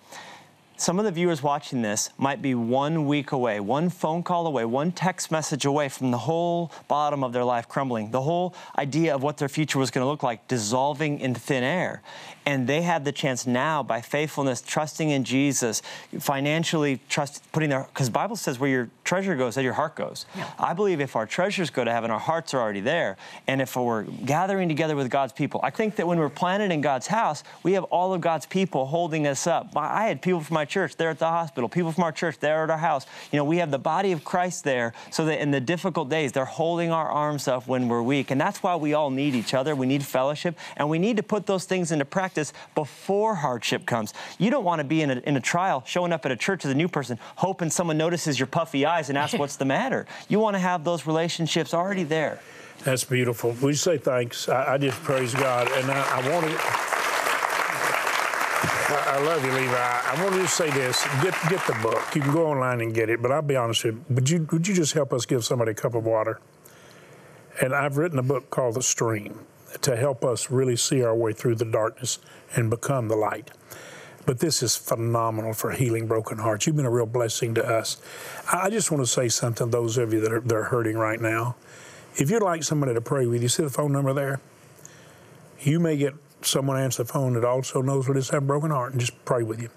Some 0.76 0.98
of 0.98 1.06
the 1.06 1.12
viewers 1.12 1.44
watching 1.44 1.84
this 1.84 2.10
might 2.18 2.42
be 2.42 2.56
one 2.56 3.06
week 3.06 3.32
away, 3.32 3.60
one 3.60 3.90
phone 3.90 4.24
call 4.24 4.48
away, 4.48 4.66
one 4.66 4.92
text 4.92 5.32
message 5.32 5.66
away 5.66 5.88
from 5.88 6.12
the 6.12 6.18
whole 6.18 6.72
bottom 6.88 7.24
of 7.24 7.32
their 7.32 7.44
life 7.44 7.68
crumbling, 7.70 8.12
the 8.12 8.22
whole 8.22 8.56
idea 8.78 9.14
of 9.14 9.22
what 9.22 9.38
their 9.38 9.50
future 9.50 9.78
was 9.78 9.92
going 9.92 10.04
to 10.04 10.10
look 10.10 10.24
like 10.24 10.48
dissolving 10.48 11.20
in 11.20 11.36
thin 11.36 11.64
air. 11.64 12.02
And 12.46 12.68
they 12.68 12.82
have 12.82 13.06
the 13.06 13.14
chance 13.14 13.48
now 13.48 13.84
by 13.84 14.02
faithfulness, 14.02 14.62
trusting 14.62 15.10
in 15.10 15.24
Jesus, 15.24 15.82
financially 16.20 17.00
trust, 17.08 17.42
putting 17.54 17.70
their, 17.70 17.84
because 17.84 18.10
Bible 18.10 18.36
says 18.36 18.60
where 18.60 18.70
your 18.70 18.90
treasure 19.06 19.36
goes, 19.36 19.56
there 19.56 19.64
your 19.64 19.74
heart 19.74 19.96
goes. 19.96 20.26
Yeah. 20.36 20.50
I 20.60 20.74
believe 20.74 21.00
if 21.00 21.16
our 21.16 21.26
treasures 21.26 21.70
go 21.70 21.86
to 21.86 21.92
heaven, 21.92 22.12
our 22.12 22.20
hearts 22.20 22.54
are 22.54 22.60
already 22.60 22.82
there. 22.82 23.16
And 23.48 23.62
if 23.62 23.78
we're 23.78 24.04
gathering 24.04 24.68
together 24.68 24.96
with 24.96 25.10
God's 25.10 25.32
people, 25.32 25.62
I 25.64 25.70
think 25.70 25.96
that 25.96 26.08
when 26.08 26.18
we're 26.18 26.30
planted 26.30 26.72
in 26.72 26.82
God's 26.82 27.08
house, 27.08 27.46
we 27.62 27.74
have 27.74 27.86
all 27.86 28.14
of 28.14 28.20
God's 28.20 28.46
people 28.46 28.88
holding 28.88 29.26
us 29.26 29.48
up. 29.48 29.72
I 29.78 30.08
had 30.08 30.22
people 30.22 30.42
from 30.42 30.56
my 30.56 30.63
church 30.66 30.96
there 30.98 31.10
at 31.10 31.20
the 31.20 31.28
hospital, 31.28 31.70
people 31.70 31.92
from 31.92 32.04
our 32.04 32.12
church 32.12 32.40
there 32.40 32.64
at 32.64 32.70
our 32.70 32.78
house. 32.78 33.06
You 33.32 33.38
know, 33.38 33.44
we 33.44 33.58
have 33.58 33.72
the 33.72 33.80
body 33.80 34.12
of 34.12 34.24
Christ 34.24 34.64
there 34.64 34.94
so 35.12 35.26
that 35.26 35.42
in 35.42 35.52
the 35.52 35.62
difficult 35.62 36.10
days, 36.10 36.32
they're 36.32 36.46
holding 36.46 36.92
our 36.92 37.10
arms 37.10 37.48
up 37.48 37.68
when 37.68 37.88
we're 37.88 38.02
weak. 38.02 38.32
And 38.32 38.40
that's 38.40 38.64
why 38.64 38.76
we 38.76 38.94
all 38.94 39.10
need 39.10 39.36
each 39.36 39.54
other. 39.54 39.76
We 39.76 39.86
need 39.86 40.06
fellowship, 40.06 40.58
and 40.78 40.90
we 40.90 41.00
need 41.00 41.18
to 41.18 41.24
put 41.24 41.46
those 41.46 41.66
things 41.66 41.92
into 41.92 42.06
practice 42.06 42.54
before 42.76 43.36
hardship 43.36 43.86
comes. 43.86 44.14
You 44.38 44.50
don't 44.50 44.64
want 44.64 44.80
to 44.80 44.84
be 44.84 45.02
in 45.02 45.12
a, 45.12 45.16
in 45.20 45.36
a 45.36 45.42
trial, 45.42 45.84
showing 45.86 46.12
up 46.14 46.26
at 46.26 46.32
a 46.32 46.36
church 46.36 46.66
as 46.66 46.72
a 46.72 46.76
new 46.76 46.88
person, 46.88 47.20
hoping 47.36 47.70
someone 47.70 47.98
notices 47.98 48.40
your 48.40 48.48
puffy 48.48 48.86
eyes 48.86 49.10
and 49.10 49.18
asks 49.18 49.38
what's 49.38 49.58
the 49.58 49.66
matter. 49.66 50.06
You 50.30 50.40
want 50.40 50.56
to 50.56 50.60
have 50.60 50.84
those 50.84 51.06
relationships 51.06 51.74
already 51.74 52.04
there. 52.04 52.40
That's 52.84 53.04
beautiful. 53.04 53.56
We 53.62 53.74
say 53.76 53.98
thanks. 53.98 54.50
I, 54.50 54.74
I 54.74 54.78
just 54.78 55.02
praise 55.04 55.34
God, 55.34 55.70
and 55.72 55.92
I, 55.92 56.22
I 56.22 56.30
want 56.30 56.46
to. 56.48 56.93
I, 58.90 59.20
love 59.20 59.46
you, 59.46 59.52
Levi. 59.52 59.74
I 59.74 60.22
want 60.22 60.36
to 60.36 60.42
just 60.42 60.56
say 60.56 60.70
this: 60.72 61.04
get 61.22 61.36
get 61.50 61.66
the 61.68 61.78
book. 61.82 62.04
You 62.16 62.22
can 62.22 62.34
go 62.34 62.48
online 62.48 62.82
and 62.82 62.94
get 62.94 63.10
it. 63.10 63.22
But 63.22 63.32
I'll 63.32 63.42
be 63.42 63.56
honest 63.56 63.84
with 63.84 63.96
you. 63.96 64.16
Would 64.16 64.30
you 64.30 64.48
would 64.52 64.68
you 64.68 64.74
just 64.74 64.94
help 64.94 65.14
us 65.14 65.26
give 65.26 65.46
somebody 65.46 65.72
a 65.72 65.76
cup 65.76 65.96
of 65.96 66.06
water? 66.06 66.40
And 67.62 67.74
I've 67.74 67.98
written 67.98 68.20
a 68.20 68.24
book 68.24 68.50
called 68.50 68.76
The 68.76 68.84
Stream 68.84 69.40
to 69.82 69.96
help 69.96 70.26
us 70.26 70.50
really 70.50 70.76
see 70.76 71.04
our 71.04 71.16
way 71.16 71.34
through 71.34 71.56
the 71.56 71.66
darkness 71.66 72.20
and 72.56 72.70
become 72.70 73.08
the 73.08 73.16
light. 73.16 73.52
But 74.26 74.40
this 74.40 74.64
is 74.64 74.76
phenomenal 74.76 75.54
for 75.54 75.72
healing 75.72 76.08
broken 76.08 76.38
hearts. 76.38 76.66
You've 76.66 76.76
been 76.76 76.86
a 76.86 76.92
real 76.92 77.06
blessing 77.06 77.54
to 77.56 77.66
us. 77.66 77.98
I 78.52 78.66
I 78.66 78.70
just 78.70 78.92
want 78.92 79.04
to 79.04 79.08
say 79.08 79.30
something 79.30 79.68
to 79.68 79.72
those 79.72 79.98
of 79.98 80.14
you 80.14 80.22
that 80.22 80.32
are, 80.32 80.40
that 80.40 80.56
are 80.56 80.64
hurting 80.64 80.98
right 80.98 81.20
now. 81.20 81.56
If 82.16 82.30
you'd 82.30 82.44
like 82.44 82.64
somebody 82.64 82.94
to 82.94 83.02
pray 83.02 83.26
with 83.26 83.42
you, 83.42 83.50
see 83.50 83.64
the 83.64 83.70
phone 83.70 83.92
number 83.92 84.14
there? 84.14 84.40
You 85.60 85.80
may 85.80 85.98
get 85.98 86.14
someone 86.46 86.78
answer 86.78 87.04
the 87.04 87.12
phone 87.12 87.34
that 87.34 87.46
also 87.46 87.82
knows 87.82 88.08
what 88.08 88.18
it 88.18 88.22
is 88.22 88.28
to 88.28 88.36
have 88.36 88.44
a 88.44 88.46
broken 88.46 88.72
heart 88.72 88.92
and 88.92 89.00
just 89.00 89.24
pray 89.26 89.44
with 89.44 89.62
you. 89.62 89.70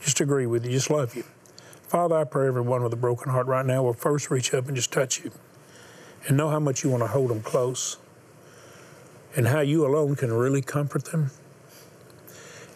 Just 0.00 0.20
agree 0.20 0.46
with 0.46 0.64
you, 0.64 0.70
just 0.70 0.90
love 0.90 1.14
you. 1.14 1.24
Father, 1.88 2.16
I 2.16 2.24
pray 2.24 2.46
everyone 2.46 2.82
with 2.82 2.92
a 2.92 2.96
broken 2.96 3.30
heart 3.30 3.46
right 3.46 3.66
now 3.66 3.82
will 3.82 3.92
first 3.92 4.30
reach 4.30 4.54
up 4.54 4.66
and 4.66 4.76
just 4.76 4.92
touch 4.92 5.24
you 5.24 5.32
and 6.26 6.36
know 6.36 6.48
how 6.48 6.60
much 6.60 6.84
you 6.84 6.90
want 6.90 7.02
to 7.02 7.08
hold 7.08 7.30
them 7.30 7.42
close 7.42 7.98
and 9.34 9.48
how 9.48 9.60
you 9.60 9.86
alone 9.86 10.16
can 10.16 10.32
really 10.32 10.62
comfort 10.62 11.06
them 11.06 11.30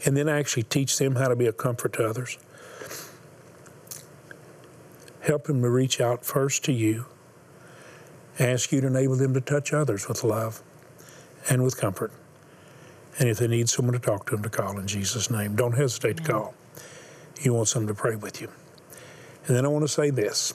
and 0.05 0.17
then 0.17 0.29
actually 0.29 0.65
teach 0.65 0.99
them 0.99 1.17
how 1.17 1.29
to 1.29 1.37
be 1.37 1.47
a 1.47 1.53
comfort 1.53 1.93
to 1.95 2.07
others. 2.07 2.39
Help 5.21 5.45
them 5.45 5.63
to 5.63 5.71
reach 5.71 6.01
out 6.01 6.25
first 6.25 6.65
to 6.65 6.73
you. 6.73 7.07
Ask 8.39 8.73
you 8.73 8.81
to 8.83 8.89
enable 8.89 9.17
them 9.17 9.33
to 9.35 9.41
touch 9.41 9.73
others 9.73 10.09
with 10.09 10.23
love 10.25 10.63
and 11.49 11.63
with 11.63 11.77
comfort. 11.77 12.13
And 13.19 13.29
if 13.29 13.39
they 13.39 13.47
need 13.47 13.69
someone 13.69 13.93
to 13.93 14.01
talk 14.01 14.27
to 14.27 14.33
them, 14.33 14.43
to 14.43 14.51
call 14.51 14.79
in 14.79 14.87
Jesus' 14.87 15.31
name. 15.31 15.55
Don't 15.55 15.73
hesitate 15.73 16.17
to 16.19 16.23
call. 16.23 16.55
You 17.41 17.55
want 17.55 17.69
someone 17.69 17.89
to 17.89 17.95
pray 17.95 18.17
with 18.17 18.41
you. 18.41 18.49
And 19.47 19.57
then 19.57 19.65
I 19.65 19.69
want 19.69 19.85
to 19.85 19.89
say 19.89 20.11
this 20.11 20.55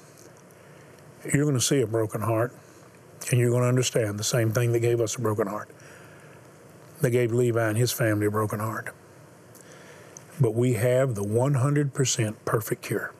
you're 1.33 1.43
going 1.43 1.55
to 1.55 1.61
see 1.61 1.81
a 1.81 1.87
broken 1.87 2.21
heart, 2.21 2.53
and 3.29 3.39
you're 3.39 3.49
going 3.49 3.63
to 3.63 3.67
understand 3.67 4.17
the 4.17 4.23
same 4.23 4.51
thing 4.51 4.71
that 4.71 4.79
gave 4.79 5.01
us 5.01 5.15
a 5.15 5.21
broken 5.21 5.47
heart. 5.47 5.69
That 7.01 7.11
gave 7.11 7.31
Levi 7.31 7.67
and 7.67 7.77
his 7.77 7.91
family 7.91 8.25
a 8.25 8.31
broken 8.31 8.59
heart. 8.59 8.93
But 10.39 10.53
we 10.53 10.73
have 10.73 11.15
the 11.15 11.23
100% 11.23 12.35
perfect 12.45 12.81
cure. 12.81 13.13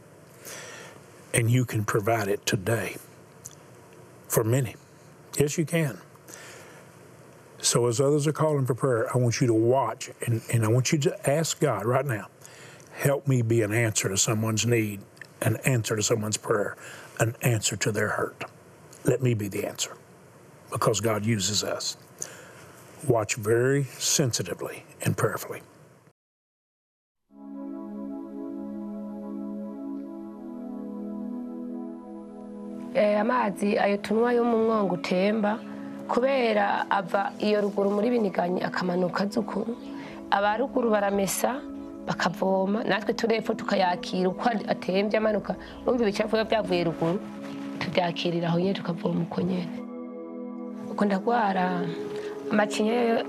And 1.34 1.52
you 1.52 1.66
can 1.66 1.86
provide 1.86 2.28
it 2.28 2.46
today 2.46 2.96
for 4.28 4.44
many. 4.44 4.76
Yes, 5.38 5.58
you 5.58 5.66
can. 5.66 6.00
So, 7.62 7.88
as 7.88 8.00
others 8.02 8.28
are 8.28 8.32
calling 8.34 8.66
for 8.66 8.76
prayer, 8.76 9.08
I 9.14 9.18
want 9.18 9.42
you 9.42 9.48
to 9.48 9.54
watch 9.54 10.10
and, 10.26 10.42
and 10.52 10.66
I 10.66 10.70
want 10.70 10.92
you 10.92 10.98
to 11.00 11.30
ask 11.30 11.60
God 11.60 11.86
right 11.86 12.06
now 12.06 12.28
help 13.00 13.28
me 13.28 13.42
be 13.42 13.62
an 13.62 13.74
answer 13.74 14.10
to 14.10 14.18
someone's 14.18 14.66
need, 14.66 15.00
an 15.42 15.56
answer 15.66 15.96
to 15.96 16.04
someone's 16.04 16.38
prayer, 16.38 16.76
an 17.20 17.34
answer 17.42 17.78
to 17.78 17.92
their 17.92 18.10
hurt. 18.10 18.44
Let 19.06 19.22
me 19.22 19.34
be 19.34 19.48
the 19.48 19.66
answer 19.66 19.96
because 20.72 21.00
God 21.00 21.26
uses 21.26 21.64
us. 21.64 21.98
Watch 23.08 23.36
very 23.36 23.86
sensitively 23.98 24.84
and 25.02 25.16
prayerfully. 25.16 25.62
Eh, 32.96 33.20
amazi 33.22 33.78
ayo 33.78 33.98
tunywa 33.98 34.34
yo 34.34 34.44
mu 34.44 34.58
mwonga 34.58 34.94
utemba 34.94 35.60
kubera 36.10 36.86
ava 36.90 37.32
iyo 37.40 37.62
ruguru 37.62 37.90
muri 37.92 38.10
biniganyi 38.10 38.62
akamanuka 38.62 39.26
zukuru 39.30 39.76
aba 40.32 40.58
ruguru 40.58 40.90
baramesa 40.90 41.62
bakavoma 42.08 42.84
natwe 42.84 43.14
turepfo 43.14 43.54
tukayakira 43.54 44.30
uko 44.30 44.50
atembye 44.74 45.18
amanuka. 45.18 45.56
Urumva 45.86 46.04
ibicafu 46.04 46.32
biba 46.36 46.46
byavuye 46.50 46.84
ruguru 46.84 47.20
tubyakirira 47.80 48.48
aho 48.48 48.60
nyine 48.60 48.74
tukavoma 48.74 49.22
uko 49.30 49.42
nyine 49.42 49.68
uko 50.92 51.06
ndagwara 51.06 51.82
amacinya 52.52 53.24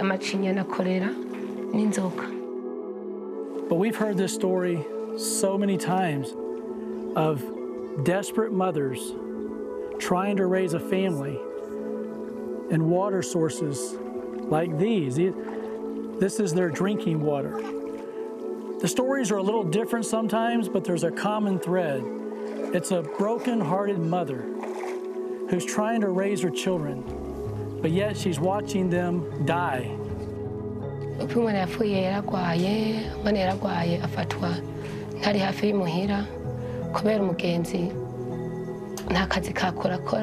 amacinya 0.00 0.52
na 0.52 0.64
korera 0.64 1.08
n'inzoka. 1.72 2.24
But 3.68 3.76
we've 3.78 3.96
heard 3.96 4.16
this 4.16 4.32
story 4.34 4.84
so 5.16 5.56
many 5.58 5.76
times 5.76 6.28
of 7.16 7.42
desperate 8.04 8.52
mothers 8.52 9.00
trying 9.98 10.36
to 10.36 10.46
raise 10.46 10.74
a 10.74 10.80
family 10.80 11.38
and 12.70 12.82
water 12.90 13.22
sources 13.22 13.96
like 14.42 14.76
these. 14.78 15.16
This 15.16 16.40
is 16.40 16.52
their 16.52 16.70
drinking 16.70 17.20
water. 17.20 17.60
The 18.80 18.88
stories 18.88 19.30
are 19.32 19.38
a 19.38 19.42
little 19.42 19.64
different 19.64 20.06
sometimes, 20.06 20.68
but 20.68 20.84
there's 20.84 21.04
a 21.04 21.10
common 21.10 21.58
thread. 21.58 22.02
It's 22.74 22.90
a 22.90 23.02
broken 23.02 23.60
hearted 23.60 23.98
mother 23.98 24.42
who's 25.50 25.64
trying 25.64 26.00
to 26.02 26.10
raise 26.10 26.42
her 26.42 26.50
children, 26.50 27.02
but 27.80 27.90
yet 27.90 28.16
she's 28.16 28.38
watching 28.38 28.90
them 28.90 29.46
die. 29.46 29.96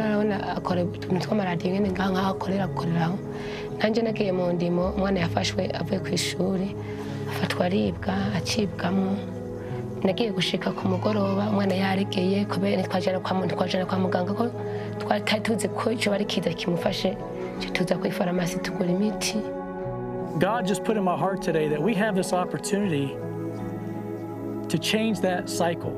Urabona 0.05 0.35
akora 0.57 0.83
utuntu 0.83 1.19
tw'amaradiyo 1.25 1.73
nyine 1.73 1.89
akorera 2.33 2.63
akoreraho 2.69 3.17
nanjye 3.79 4.01
nagiye 4.01 4.31
mu 4.31 4.45
ndimo 4.55 4.83
umwana 4.97 5.19
yafashwe 5.19 5.61
avuye 5.79 5.99
ku 5.99 6.09
ishuri 6.19 6.67
afatwa 7.31 7.65
aribwa 7.65 8.13
acibwamo 8.37 9.11
nagiye 10.05 10.29
gushika 10.37 10.71
ku 10.77 10.83
mugoroba 10.87 11.43
umwana 11.51 11.73
kwa 13.85 13.97
muganga 13.99 14.33
ko 14.33 14.45
twari 14.99 15.21
tuzi 15.45 15.67
ko 15.77 15.91
icyo 15.91 16.11
bari 16.11 16.25
kiza 16.25 16.49
kimufashe 16.59 17.17
tuza 17.73 17.95
tugura 18.59 18.89
imiti 18.91 19.37
God 20.39 20.65
just 20.67 20.83
put 20.83 20.97
in 20.97 21.03
my 21.03 21.15
heart 21.17 21.41
today 21.41 21.67
that 21.69 21.81
we 21.81 21.93
have 21.95 22.13
this 22.15 22.33
opportunity 22.33 23.15
to 24.67 24.77
change 24.77 25.21
that 25.21 25.49
cycle, 25.49 25.93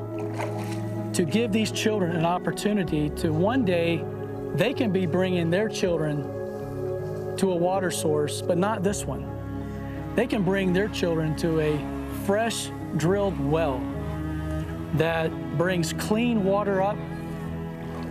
to 1.17 1.25
give 1.25 1.51
these 1.51 1.71
children 1.71 2.15
an 2.15 2.27
opportunity 2.27 3.09
to 3.09 3.33
one 3.33 3.65
day 3.65 4.05
they 4.53 4.71
can 4.71 4.91
be 4.91 5.07
bringing 5.07 5.49
their 5.49 5.67
children 5.67 6.21
to 7.35 7.53
a 7.53 7.55
water 7.55 7.89
source, 7.89 8.43
but 8.43 8.55
not 8.55 8.83
this 8.83 9.03
one. 9.03 9.25
They 10.13 10.27
can 10.27 10.43
bring 10.43 10.73
their 10.73 10.87
children 10.89 11.35
to 11.37 11.59
a 11.59 11.79
fresh 12.27 12.69
drilled 12.97 13.39
well 13.39 13.79
that 14.93 15.31
brings 15.57 15.91
clean 15.93 16.43
water 16.43 16.83
up, 16.83 16.97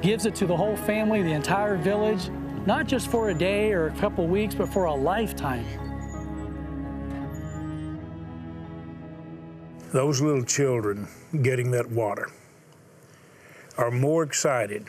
gives 0.02 0.26
it 0.26 0.34
to 0.34 0.46
the 0.48 0.56
whole 0.56 0.76
family, 0.76 1.22
the 1.22 1.30
entire 1.30 1.76
village, 1.76 2.28
not 2.66 2.88
just 2.88 3.06
for 3.06 3.30
a 3.30 3.34
day 3.34 3.72
or 3.72 3.86
a 3.86 3.92
couple 3.98 4.26
weeks, 4.26 4.56
but 4.56 4.68
for 4.68 4.86
a 4.86 4.94
lifetime. 4.94 5.64
Those 9.92 10.20
little 10.20 10.42
children 10.42 11.06
getting 11.42 11.70
that 11.70 11.88
water 11.88 12.30
are 13.78 13.90
more 13.90 14.22
excited 14.22 14.86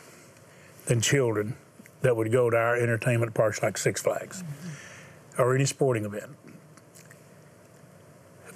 than 0.86 1.00
children 1.00 1.56
that 2.00 2.16
would 2.16 2.32
go 2.32 2.48
to 2.48 2.56
our 2.56 2.76
entertainment 2.76 3.34
parks 3.34 3.62
like 3.62 3.76
Six 3.76 4.02
Flags 4.02 4.42
mm-hmm. 4.42 5.42
or 5.42 5.54
any 5.54 5.64
sporting 5.64 6.04
event 6.04 6.30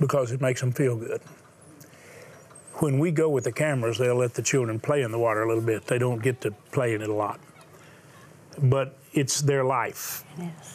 because 0.00 0.32
it 0.32 0.40
makes 0.40 0.60
them 0.60 0.72
feel 0.72 0.96
good. 0.96 1.20
When 2.76 2.98
we 2.98 3.12
go 3.12 3.28
with 3.28 3.44
the 3.44 3.52
cameras, 3.52 3.98
they'll 3.98 4.16
let 4.16 4.34
the 4.34 4.42
children 4.42 4.80
play 4.80 5.02
in 5.02 5.12
the 5.12 5.18
water 5.18 5.42
a 5.42 5.48
little 5.48 5.62
bit. 5.62 5.86
They 5.86 5.98
don't 5.98 6.22
get 6.22 6.40
to 6.40 6.50
play 6.72 6.94
in 6.94 7.02
it 7.02 7.08
a 7.08 7.14
lot. 7.14 7.38
But 8.60 8.98
it's 9.12 9.40
their 9.42 9.64
life. 9.64 10.24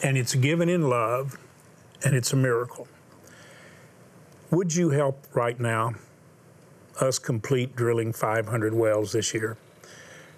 And 0.02 0.16
it's 0.16 0.34
given 0.34 0.68
in 0.68 0.88
love, 0.88 1.36
and 2.04 2.14
it's 2.14 2.32
a 2.32 2.36
miracle. 2.36 2.88
Would 4.50 4.74
you 4.74 4.90
help 4.90 5.26
right 5.34 5.58
now 5.58 5.94
us 7.00 7.18
complete 7.18 7.76
drilling 7.76 8.12
500 8.12 8.74
wells 8.74 9.12
this 9.12 9.34
year? 9.34 9.56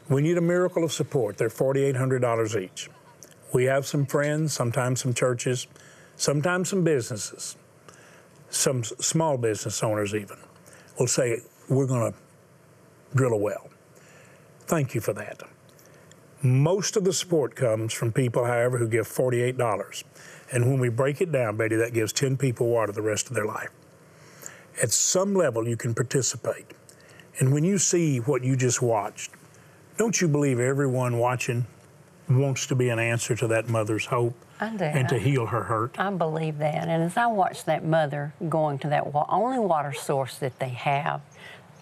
We 0.08 0.22
need 0.22 0.38
a 0.38 0.42
miracle 0.42 0.84
of 0.84 0.92
support. 0.92 1.36
They're 1.36 1.48
$4,800 1.48 2.60
each. 2.60 2.90
We 3.52 3.64
have 3.64 3.86
some 3.86 4.06
friends, 4.06 4.52
sometimes 4.52 5.00
some 5.00 5.14
churches, 5.14 5.66
sometimes 6.16 6.70
some 6.70 6.84
businesses 6.84 7.56
some 8.50 8.82
small 8.82 9.38
business 9.38 9.82
owners 9.82 10.14
even 10.14 10.36
will 10.98 11.06
say, 11.06 11.40
We're 11.68 11.86
going 11.86 12.12
to 12.12 12.18
drill 13.16 13.32
a 13.32 13.36
well. 13.36 13.70
Thank 14.66 14.94
you 14.94 15.00
for 15.00 15.12
that. 15.14 15.40
Most 16.42 16.96
of 16.96 17.04
the 17.04 17.12
support 17.12 17.54
comes 17.54 17.92
from 17.92 18.12
people, 18.12 18.44
however, 18.44 18.78
who 18.78 18.88
give 18.88 19.06
$48. 19.06 20.04
And 20.52 20.66
when 20.66 20.80
we 20.80 20.88
break 20.88 21.20
it 21.20 21.30
down, 21.30 21.56
Betty, 21.56 21.76
that 21.76 21.92
gives 21.92 22.12
10 22.12 22.36
people 22.36 22.68
water 22.68 22.92
the 22.92 23.02
rest 23.02 23.28
of 23.28 23.34
their 23.34 23.44
life. 23.44 23.70
At 24.82 24.92
some 24.92 25.34
level, 25.34 25.68
you 25.68 25.76
can 25.76 25.94
participate. 25.94 26.66
And 27.38 27.52
when 27.52 27.64
you 27.64 27.78
see 27.78 28.18
what 28.18 28.42
you 28.42 28.56
just 28.56 28.82
watched, 28.82 29.30
don't 29.98 30.20
you 30.20 30.28
believe 30.28 30.58
everyone 30.58 31.18
watching 31.18 31.66
wants 32.28 32.66
to 32.68 32.74
be 32.74 32.88
an 32.88 32.98
answer 32.98 33.34
to 33.36 33.46
that 33.48 33.68
mother's 33.68 34.06
hope? 34.06 34.34
and 34.60 35.08
to 35.08 35.18
heal 35.18 35.46
her 35.46 35.62
hurt. 35.62 35.98
I 35.98 36.10
believe 36.10 36.58
that. 36.58 36.86
And 36.86 37.02
as 37.02 37.16
I 37.16 37.26
watched 37.28 37.64
that 37.66 37.82
mother 37.82 38.34
going 38.48 38.78
to 38.80 38.88
that 38.90 39.12
wa- 39.12 39.24
only 39.28 39.58
water 39.58 39.92
source 39.94 40.36
that 40.36 40.58
they 40.58 40.68
have, 40.68 41.22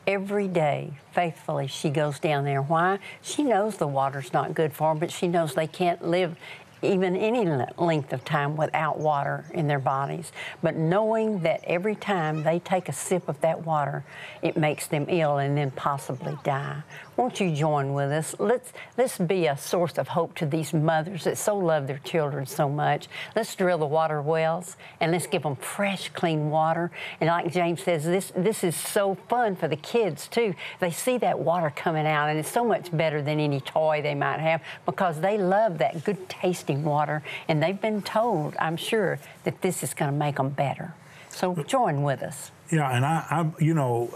every 0.07 0.47
day, 0.49 0.93
faithfully, 1.13 1.67
she 1.67 1.91
goes 1.91 2.19
down 2.21 2.45
there. 2.45 2.63
Why? 2.63 2.99
She 3.21 3.43
knows 3.43 3.77
the 3.77 3.89
water's 3.89 4.33
not 4.33 4.55
good 4.55 4.73
for 4.73 4.93
them, 4.93 5.01
but 5.01 5.11
she 5.11 5.27
knows 5.27 5.55
they 5.55 5.67
can't 5.67 6.07
live 6.07 6.37
even 6.83 7.17
any 7.17 7.45
length 7.79 8.13
of 8.13 8.25
time 8.25 8.57
without 8.57 8.99
water 8.99 9.45
in 9.53 9.67
their 9.67 9.79
bodies. 9.79 10.33
But 10.63 10.77
knowing 10.77 11.41
that 11.41 11.63
every 11.65 11.95
time 11.95 12.43
they 12.43 12.59
take 12.59 12.89
a 12.89 12.93
sip 12.93 13.29
of 13.29 13.41
that 13.41 13.65
water, 13.65 14.05
it 14.43 14.57
makes 14.57 14.87
them 14.87 15.07
ill 15.09 15.39
and 15.39 15.57
then 15.57 15.71
possibly 15.73 16.37
die. 16.45 16.83
Won't 17.19 17.41
you 17.41 17.51
join 17.51 17.95
with 17.95 18.13
us? 18.13 18.37
Let's 18.39 18.73
let's 18.97 19.19
be 19.19 19.47
a 19.47 19.57
source 19.57 19.99
of 19.99 20.07
hope 20.07 20.37
to 20.37 20.47
these 20.47 20.73
mothers 20.73 21.25
that 21.25 21.37
so 21.37 21.59
love 21.59 21.89
their 21.89 21.99
children 21.99 22.47
so 22.47 22.69
much. 22.69 23.09
Let's 23.35 23.57
drill 23.57 23.79
the 23.79 23.87
water 23.87 24.23
wells 24.23 24.77
and 25.01 25.11
let's 25.11 25.27
give 25.27 25.43
them 25.43 25.57
fresh, 25.57 26.11
clean 26.11 26.49
water. 26.49 26.93
And 27.21 27.27
like 27.27 27.53
James 27.53 27.83
says, 27.83 28.05
this 28.05 28.31
this 28.37 28.63
is 28.63 28.77
so 28.77 29.17
fun 29.29 29.57
for 29.57 29.67
the 29.67 29.75
kids 29.75 30.29
too. 30.29 30.55
They 30.79 30.93
see 30.93 31.19
that 31.19 31.41
water 31.41 31.73
coming 31.75 32.07
out, 32.07 32.29
and 32.29 32.39
it's 32.39 32.53
so 32.53 32.65
much 32.65 32.97
better 32.97 33.21
than 33.21 33.41
any 33.41 33.61
toy 33.63 34.01
they 34.01 34.15
might 34.15 34.39
have 34.39 34.63
because 34.87 35.21
they 35.21 35.39
love 35.39 35.79
that 35.79 36.05
good 36.05 36.29
tasting 36.29 36.85
water, 36.85 37.25
and 37.49 37.61
they've 37.61 37.81
been 37.81 38.01
told, 38.01 38.55
I'm 38.61 38.77
sure, 38.77 39.19
that 39.43 39.61
this 39.61 39.83
is 39.83 39.93
going 39.93 40.13
to 40.13 40.17
make 40.17 40.37
them 40.37 40.51
better. 40.51 40.95
So 41.31 41.57
join 41.67 42.05
with 42.05 42.23
us. 42.23 42.53
Yeah, 42.71 42.95
and 42.95 43.07
I, 43.07 43.25
I, 43.31 43.63
you 43.63 43.73
know, 43.73 44.11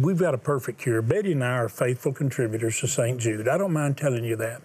we've 0.00 0.18
got 0.18 0.32
a 0.32 0.38
perfect 0.38 0.78
cure. 0.78 1.02
Betty 1.02 1.32
and 1.32 1.44
I 1.44 1.58
are 1.58 1.68
faithful 1.68 2.12
contributors 2.12 2.80
to 2.80 2.88
St. 2.88 3.20
Jude. 3.20 3.48
I 3.48 3.58
don't 3.58 3.72
mind 3.72 3.98
telling 3.98 4.24
you 4.24 4.34
that. 4.36 4.62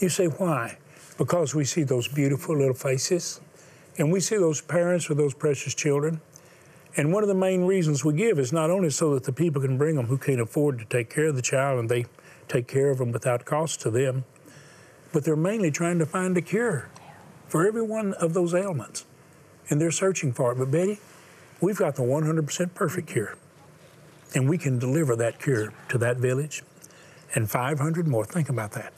You 0.00 0.10
say, 0.10 0.26
why? 0.26 0.76
Because 1.16 1.54
we 1.54 1.64
see 1.64 1.82
those 1.82 2.08
beautiful 2.08 2.58
little 2.58 2.74
faces, 2.74 3.40
and 3.96 4.12
we 4.12 4.20
see 4.20 4.36
those 4.36 4.60
parents 4.60 5.08
with 5.08 5.16
those 5.16 5.32
precious 5.32 5.74
children. 5.74 6.20
And 6.96 7.10
one 7.10 7.22
of 7.22 7.28
the 7.28 7.34
main 7.34 7.64
reasons 7.64 8.04
we 8.04 8.12
give 8.12 8.38
is 8.38 8.52
not 8.52 8.70
only 8.70 8.90
so 8.90 9.14
that 9.14 9.24
the 9.24 9.32
people 9.32 9.62
can 9.62 9.78
bring 9.78 9.96
them 9.96 10.06
who 10.06 10.18
can't 10.18 10.40
afford 10.40 10.78
to 10.78 10.84
take 10.84 11.08
care 11.08 11.26
of 11.26 11.36
the 11.36 11.42
child 11.42 11.78
and 11.78 11.88
they 11.88 12.04
take 12.48 12.68
care 12.68 12.90
of 12.90 12.98
them 12.98 13.12
without 13.12 13.46
cost 13.46 13.80
to 13.82 13.90
them, 13.90 14.24
but 15.12 15.24
they're 15.24 15.36
mainly 15.36 15.70
trying 15.70 15.98
to 16.00 16.06
find 16.06 16.36
a 16.36 16.42
cure 16.42 16.90
for 17.46 17.66
every 17.66 17.82
one 17.82 18.12
of 18.14 18.34
those 18.34 18.52
ailments. 18.54 19.06
And 19.70 19.80
they're 19.80 19.90
searching 19.90 20.32
for 20.32 20.52
it. 20.52 20.58
But 20.58 20.70
Betty, 20.70 20.98
We've 21.60 21.76
got 21.76 21.96
the 21.96 22.02
100% 22.02 22.74
perfect 22.74 23.08
cure. 23.08 23.36
And 24.34 24.48
we 24.48 24.58
can 24.58 24.78
deliver 24.78 25.16
that 25.16 25.40
cure 25.40 25.72
to 25.88 25.98
that 25.98 26.18
village 26.18 26.62
and 27.34 27.50
500 27.50 28.06
more. 28.06 28.24
Think 28.24 28.48
about 28.48 28.72
that. 28.72 28.92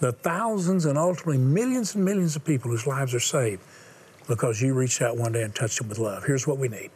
The 0.00 0.12
thousands 0.12 0.86
and 0.86 0.98
ultimately 0.98 1.38
millions 1.38 1.94
and 1.94 2.04
millions 2.04 2.34
of 2.34 2.44
people 2.44 2.70
whose 2.70 2.86
lives 2.86 3.14
are 3.14 3.20
saved 3.20 3.62
because 4.26 4.60
you 4.60 4.74
reached 4.74 5.02
out 5.02 5.16
one 5.16 5.32
day 5.32 5.42
and 5.42 5.54
touched 5.54 5.78
them 5.78 5.88
with 5.88 5.98
love. 5.98 6.24
Here's 6.24 6.46
what 6.46 6.58
we 6.58 6.68
need. 6.68 6.90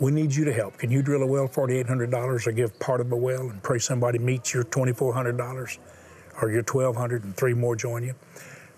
We 0.00 0.10
need 0.10 0.34
you 0.34 0.44
to 0.44 0.52
help. 0.52 0.78
Can 0.78 0.90
you 0.90 1.02
drill 1.02 1.22
a 1.22 1.26
well 1.26 1.48
$4,800 1.48 2.46
or 2.46 2.52
give 2.52 2.78
part 2.78 3.00
of 3.00 3.10
a 3.10 3.16
well 3.16 3.48
and 3.48 3.62
pray 3.62 3.78
somebody 3.78 4.18
meets 4.18 4.52
your 4.52 4.64
$2,400 4.64 5.78
or 6.40 6.50
your 6.50 6.62
$1,200 6.62 7.24
and 7.24 7.36
three 7.36 7.54
more 7.54 7.74
join 7.74 8.04
you? 8.04 8.14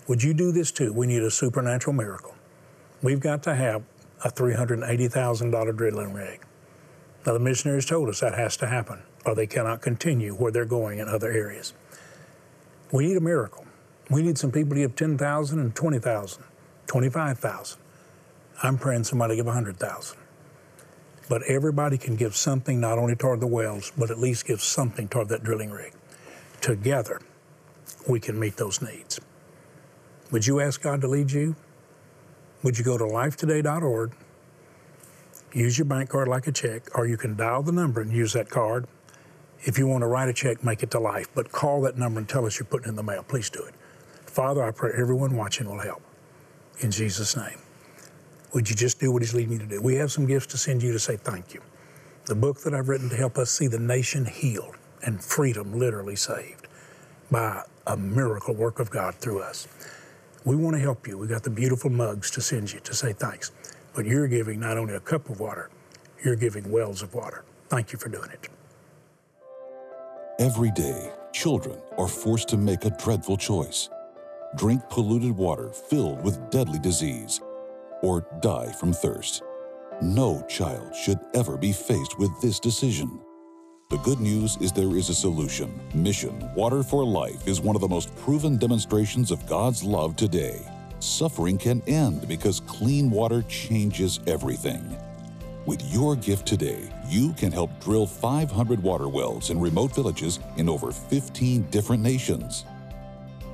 Would 0.07 0.23
you 0.23 0.33
do 0.33 0.51
this 0.51 0.71
too? 0.71 0.93
We 0.93 1.07
need 1.07 1.21
a 1.21 1.31
supernatural 1.31 1.93
miracle. 1.93 2.35
We've 3.03 3.19
got 3.19 3.43
to 3.43 3.55
have 3.55 3.83
a 4.23 4.29
$380,000 4.29 5.75
drilling 5.75 6.13
rig. 6.13 6.41
Now, 7.25 7.33
the 7.33 7.39
missionaries 7.39 7.85
told 7.85 8.09
us 8.09 8.19
that 8.19 8.33
has 8.35 8.57
to 8.57 8.67
happen, 8.67 9.03
or 9.25 9.35
they 9.35 9.47
cannot 9.47 9.81
continue 9.81 10.33
where 10.33 10.51
they're 10.51 10.65
going 10.65 10.99
in 10.99 11.07
other 11.07 11.31
areas. 11.31 11.73
We 12.91 13.07
need 13.07 13.17
a 13.17 13.21
miracle. 13.21 13.65
We 14.09 14.21
need 14.21 14.37
some 14.37 14.51
people 14.51 14.75
to 14.75 14.81
give 14.81 14.95
10,000 14.95 15.59
and 15.59 15.75
20,000, 15.75 16.43
25,000. 16.87 17.79
I'm 18.63 18.77
praying 18.77 19.05
somebody 19.05 19.35
give 19.35 19.45
100,000. 19.45 20.17
But 21.29 21.43
everybody 21.43 21.97
can 21.97 22.15
give 22.15 22.35
something 22.35 22.79
not 22.79 22.97
only 22.97 23.15
toward 23.15 23.39
the 23.39 23.47
wells, 23.47 23.91
but 23.97 24.11
at 24.11 24.19
least 24.19 24.45
give 24.45 24.61
something 24.61 25.07
toward 25.07 25.29
that 25.29 25.43
drilling 25.43 25.71
rig. 25.71 25.93
Together, 26.59 27.21
we 28.07 28.19
can 28.19 28.39
meet 28.39 28.57
those 28.57 28.81
needs. 28.81 29.19
Would 30.31 30.47
you 30.47 30.59
ask 30.59 30.81
God 30.81 31.01
to 31.01 31.07
lead 31.07 31.31
you? 31.31 31.55
Would 32.63 32.77
you 32.77 32.83
go 32.83 32.97
to 32.97 33.03
lifetoday.org, 33.03 34.11
use 35.53 35.77
your 35.77 35.85
bank 35.85 36.09
card 36.09 36.27
like 36.27 36.47
a 36.47 36.51
check, 36.51 36.83
or 36.97 37.07
you 37.07 37.17
can 37.17 37.35
dial 37.35 37.63
the 37.63 37.71
number 37.71 38.01
and 38.01 38.11
use 38.11 38.33
that 38.33 38.49
card. 38.49 38.87
If 39.63 39.77
you 39.77 39.87
want 39.87 40.01
to 40.01 40.07
write 40.07 40.29
a 40.29 40.33
check, 40.33 40.63
make 40.63 40.83
it 40.83 40.91
to 40.91 40.99
life, 40.99 41.27
but 41.35 41.51
call 41.51 41.81
that 41.81 41.97
number 41.97 42.19
and 42.19 42.27
tell 42.27 42.45
us 42.45 42.59
you're 42.59 42.65
putting 42.65 42.89
in 42.89 42.95
the 42.95 43.03
mail. 43.03 43.23
Please 43.23 43.49
do 43.49 43.63
it. 43.63 43.73
Father, 44.25 44.63
I 44.63 44.71
pray 44.71 44.91
everyone 44.97 45.35
watching 45.35 45.67
will 45.67 45.79
help. 45.79 46.01
In 46.79 46.89
Jesus' 46.89 47.35
name. 47.35 47.59
Would 48.53 48.69
you 48.69 48.75
just 48.75 48.99
do 48.99 49.11
what 49.11 49.21
He's 49.21 49.33
leading 49.33 49.53
you 49.53 49.59
to 49.59 49.65
do? 49.65 49.81
We 49.81 49.95
have 49.95 50.11
some 50.11 50.25
gifts 50.25 50.47
to 50.47 50.57
send 50.57 50.83
you 50.83 50.91
to 50.91 50.99
say 50.99 51.15
thank 51.15 51.53
you. 51.53 51.61
The 52.25 52.35
book 52.35 52.61
that 52.61 52.73
I've 52.73 52.89
written 52.89 53.09
to 53.09 53.15
help 53.15 53.37
us 53.37 53.51
see 53.51 53.67
the 53.67 53.79
nation 53.79 54.25
healed 54.25 54.75
and 55.03 55.23
freedom 55.23 55.77
literally 55.77 56.15
saved 56.15 56.67
by 57.29 57.63
a 57.87 57.97
miracle 57.97 58.53
work 58.53 58.79
of 58.79 58.89
God 58.89 59.15
through 59.15 59.41
us. 59.41 59.67
We 60.45 60.55
want 60.55 60.75
to 60.75 60.81
help 60.81 61.07
you. 61.07 61.17
We 61.17 61.27
got 61.27 61.43
the 61.43 61.51
beautiful 61.51 61.89
mugs 61.91 62.31
to 62.31 62.41
send 62.41 62.73
you 62.73 62.79
to 62.81 62.93
say 62.95 63.13
thanks. 63.13 63.51
But 63.93 64.05
you're 64.05 64.27
giving 64.27 64.59
not 64.59 64.77
only 64.77 64.95
a 64.95 64.99
cup 64.99 65.29
of 65.29 65.39
water, 65.39 65.69
you're 66.23 66.35
giving 66.35 66.71
wells 66.71 67.01
of 67.01 67.13
water. 67.13 67.43
Thank 67.69 67.93
you 67.93 67.99
for 67.99 68.09
doing 68.09 68.29
it. 68.31 68.49
Every 70.39 70.71
day, 70.71 71.13
children 71.33 71.79
are 71.97 72.07
forced 72.07 72.49
to 72.49 72.57
make 72.57 72.85
a 72.85 72.91
dreadful 72.91 73.37
choice 73.37 73.89
drink 74.57 74.81
polluted 74.89 75.31
water 75.31 75.69
filled 75.69 76.23
with 76.23 76.49
deadly 76.51 76.79
disease, 76.79 77.41
or 78.01 78.25
die 78.41 78.71
from 78.73 78.93
thirst. 78.93 79.43
No 80.01 80.43
child 80.49 80.95
should 80.95 81.19
ever 81.35 81.57
be 81.57 81.71
faced 81.71 82.19
with 82.19 82.31
this 82.41 82.59
decision. 82.59 83.19
The 83.91 83.97
good 83.97 84.21
news 84.21 84.55
is 84.61 84.71
there 84.71 84.95
is 84.95 85.09
a 85.09 85.13
solution. 85.13 85.77
Mission 85.93 86.49
Water 86.55 86.81
for 86.81 87.03
Life 87.03 87.45
is 87.45 87.59
one 87.59 87.75
of 87.75 87.81
the 87.81 87.89
most 87.89 88.15
proven 88.15 88.55
demonstrations 88.55 89.31
of 89.31 89.45
God's 89.45 89.83
love 89.83 90.15
today. 90.15 90.61
Suffering 90.99 91.57
can 91.57 91.83
end 91.87 92.25
because 92.25 92.61
clean 92.61 93.09
water 93.09 93.41
changes 93.49 94.21
everything. 94.27 94.95
With 95.65 95.83
your 95.93 96.15
gift 96.15 96.45
today, 96.45 96.89
you 97.09 97.33
can 97.33 97.51
help 97.51 97.69
drill 97.81 98.07
500 98.07 98.81
water 98.81 99.09
wells 99.09 99.49
in 99.49 99.59
remote 99.59 99.93
villages 99.93 100.39
in 100.55 100.69
over 100.69 100.93
15 100.93 101.63
different 101.63 102.01
nations. 102.01 102.63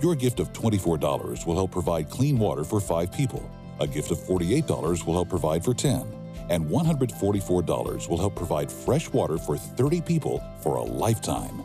Your 0.03 0.13
gift 0.13 0.39
of 0.39 0.53
$24 0.53 1.47
will 1.47 1.55
help 1.55 1.71
provide 1.71 2.11
clean 2.11 2.37
water 2.37 2.63
for 2.63 2.79
five 2.79 3.11
people. 3.11 3.49
A 3.79 3.87
gift 3.87 4.11
of 4.11 4.19
$48 4.19 5.03
will 5.03 5.15
help 5.15 5.29
provide 5.29 5.65
for 5.65 5.73
10 5.73 6.16
and 6.49 6.65
$144 6.65 8.09
will 8.09 8.17
help 8.17 8.35
provide 8.35 8.71
fresh 8.71 9.09
water 9.11 9.37
for 9.37 9.57
30 9.57 10.01
people 10.01 10.43
for 10.61 10.75
a 10.75 10.83
lifetime. 10.83 11.63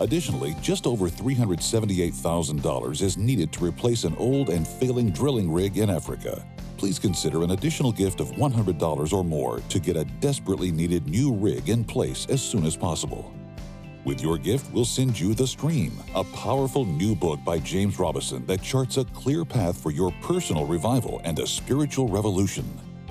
Additionally, 0.00 0.54
just 0.60 0.86
over 0.86 1.08
$378,000 1.08 3.02
is 3.02 3.16
needed 3.16 3.52
to 3.52 3.64
replace 3.64 4.04
an 4.04 4.14
old 4.16 4.50
and 4.50 4.66
failing 4.66 5.10
drilling 5.10 5.52
rig 5.52 5.78
in 5.78 5.90
Africa. 5.90 6.44
Please 6.76 6.98
consider 7.00 7.42
an 7.42 7.50
additional 7.50 7.90
gift 7.90 8.20
of 8.20 8.28
$100 8.32 9.12
or 9.12 9.24
more 9.24 9.60
to 9.68 9.80
get 9.80 9.96
a 9.96 10.04
desperately 10.20 10.70
needed 10.70 11.08
new 11.08 11.34
rig 11.34 11.68
in 11.68 11.84
place 11.84 12.26
as 12.30 12.40
soon 12.40 12.64
as 12.64 12.76
possible. 12.76 13.34
With 14.04 14.22
your 14.22 14.38
gift, 14.38 14.72
we'll 14.72 14.84
send 14.84 15.18
you 15.18 15.34
The 15.34 15.46
Stream, 15.46 15.92
a 16.14 16.22
powerful 16.22 16.84
new 16.84 17.16
book 17.16 17.40
by 17.44 17.58
James 17.58 17.98
Robison 17.98 18.46
that 18.46 18.62
charts 18.62 18.96
a 18.96 19.04
clear 19.06 19.44
path 19.44 19.76
for 19.76 19.90
your 19.90 20.12
personal 20.22 20.66
revival 20.66 21.20
and 21.24 21.40
a 21.40 21.46
spiritual 21.46 22.08
revolution. 22.08 22.64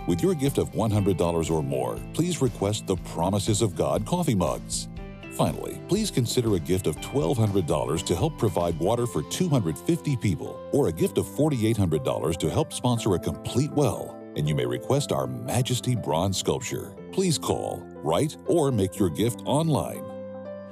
With 0.07 0.23
your 0.23 0.35
gift 0.35 0.57
of 0.57 0.71
$100 0.71 1.51
or 1.51 1.61
more, 1.61 1.99
please 2.13 2.41
request 2.41 2.87
the 2.87 2.95
Promises 2.95 3.61
of 3.61 3.75
God 3.75 4.05
coffee 4.05 4.35
mugs. 4.35 4.87
Finally, 5.33 5.81
please 5.89 6.09
consider 6.09 6.55
a 6.55 6.59
gift 6.59 6.87
of 6.87 6.95
$1,200 7.01 8.05
to 8.05 8.15
help 8.15 8.37
provide 8.39 8.79
water 8.79 9.05
for 9.05 9.21
250 9.23 10.15
people, 10.15 10.69
or 10.71 10.87
a 10.87 10.93
gift 10.93 11.17
of 11.17 11.25
$4,800 11.25 12.37
to 12.37 12.49
help 12.49 12.71
sponsor 12.71 13.15
a 13.15 13.19
complete 13.19 13.71
well. 13.71 14.17
And 14.37 14.47
you 14.47 14.55
may 14.55 14.65
request 14.65 15.11
our 15.11 15.27
Majesty 15.27 15.93
bronze 15.93 16.37
sculpture. 16.37 16.95
Please 17.11 17.37
call, 17.37 17.83
write, 17.95 18.37
or 18.45 18.71
make 18.71 18.97
your 18.97 19.09
gift 19.09 19.41
online. 19.45 20.06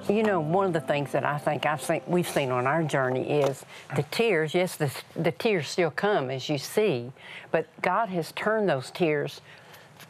You 0.08 0.22
know, 0.22 0.40
one 0.40 0.68
of 0.68 0.74
the 0.74 0.82
things 0.82 1.12
that 1.14 1.26
I 1.26 1.40
think 1.40 1.66
I've 1.66 1.82
seen, 1.82 2.02
we've 2.06 2.30
seen 2.30 2.52
on 2.52 2.68
our 2.68 2.84
journey 2.84 3.42
is 3.42 3.66
the 3.96 4.04
tears. 4.04 4.54
Yes, 4.54 4.76
the, 4.76 4.92
the 5.16 5.32
tears 5.32 5.68
still 5.68 5.90
come 5.90 6.30
as 6.30 6.48
you 6.48 6.60
see, 6.60 7.12
but 7.52 7.68
God 7.82 8.10
has 8.10 8.32
turned 8.34 8.70
those 8.70 8.92
tears 8.92 9.42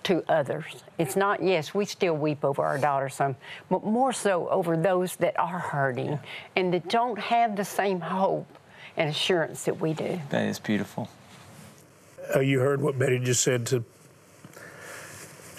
to 0.04 0.22
others. 0.28 0.84
It's 0.98 1.16
not, 1.16 1.42
yes, 1.42 1.74
we 1.74 1.86
still 1.86 2.16
weep 2.16 2.44
over 2.44 2.62
our 2.62 2.78
daughter 2.78 3.08
some, 3.08 3.38
but 3.70 3.86
more 3.86 4.12
so 4.12 4.50
over 4.50 4.76
those 4.76 5.16
that 5.18 5.40
are 5.40 5.60
hurting 5.60 6.12
yeah. 6.12 6.20
and 6.58 6.74
that 6.74 6.90
don't 6.90 7.18
have 7.18 7.56
the 7.56 7.66
same 7.66 8.02
hope 8.02 8.48
and 8.98 9.10
assurance 9.10 9.64
that 9.64 9.80
we 9.80 9.94
do. 9.94 10.20
That 10.30 10.46
is 10.46 10.60
beautiful. 10.60 11.10
Uh, 12.36 12.42
you 12.42 12.60
heard 12.60 12.82
what 12.82 13.00
Betty 13.00 13.20
just 13.20 13.44
said 13.44 13.66
to, 13.68 13.86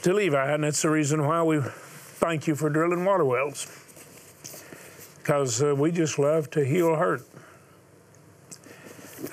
to 0.03 0.12
Levi, 0.12 0.53
and 0.53 0.64
that's 0.64 0.83
the 0.83 0.90
reason 0.90 1.27
why 1.27 1.42
we 1.42 1.61
thank 1.62 2.46
you 2.46 2.55
for 2.55 2.68
drilling 2.68 3.05
water 3.05 3.25
wells. 3.25 3.85
Because 5.27 5.61
uh, 5.61 5.75
we 5.75 5.91
just 5.91 6.21
love 6.21 6.51
to 6.51 6.65
heal 6.65 6.95
hurt. 6.95 7.21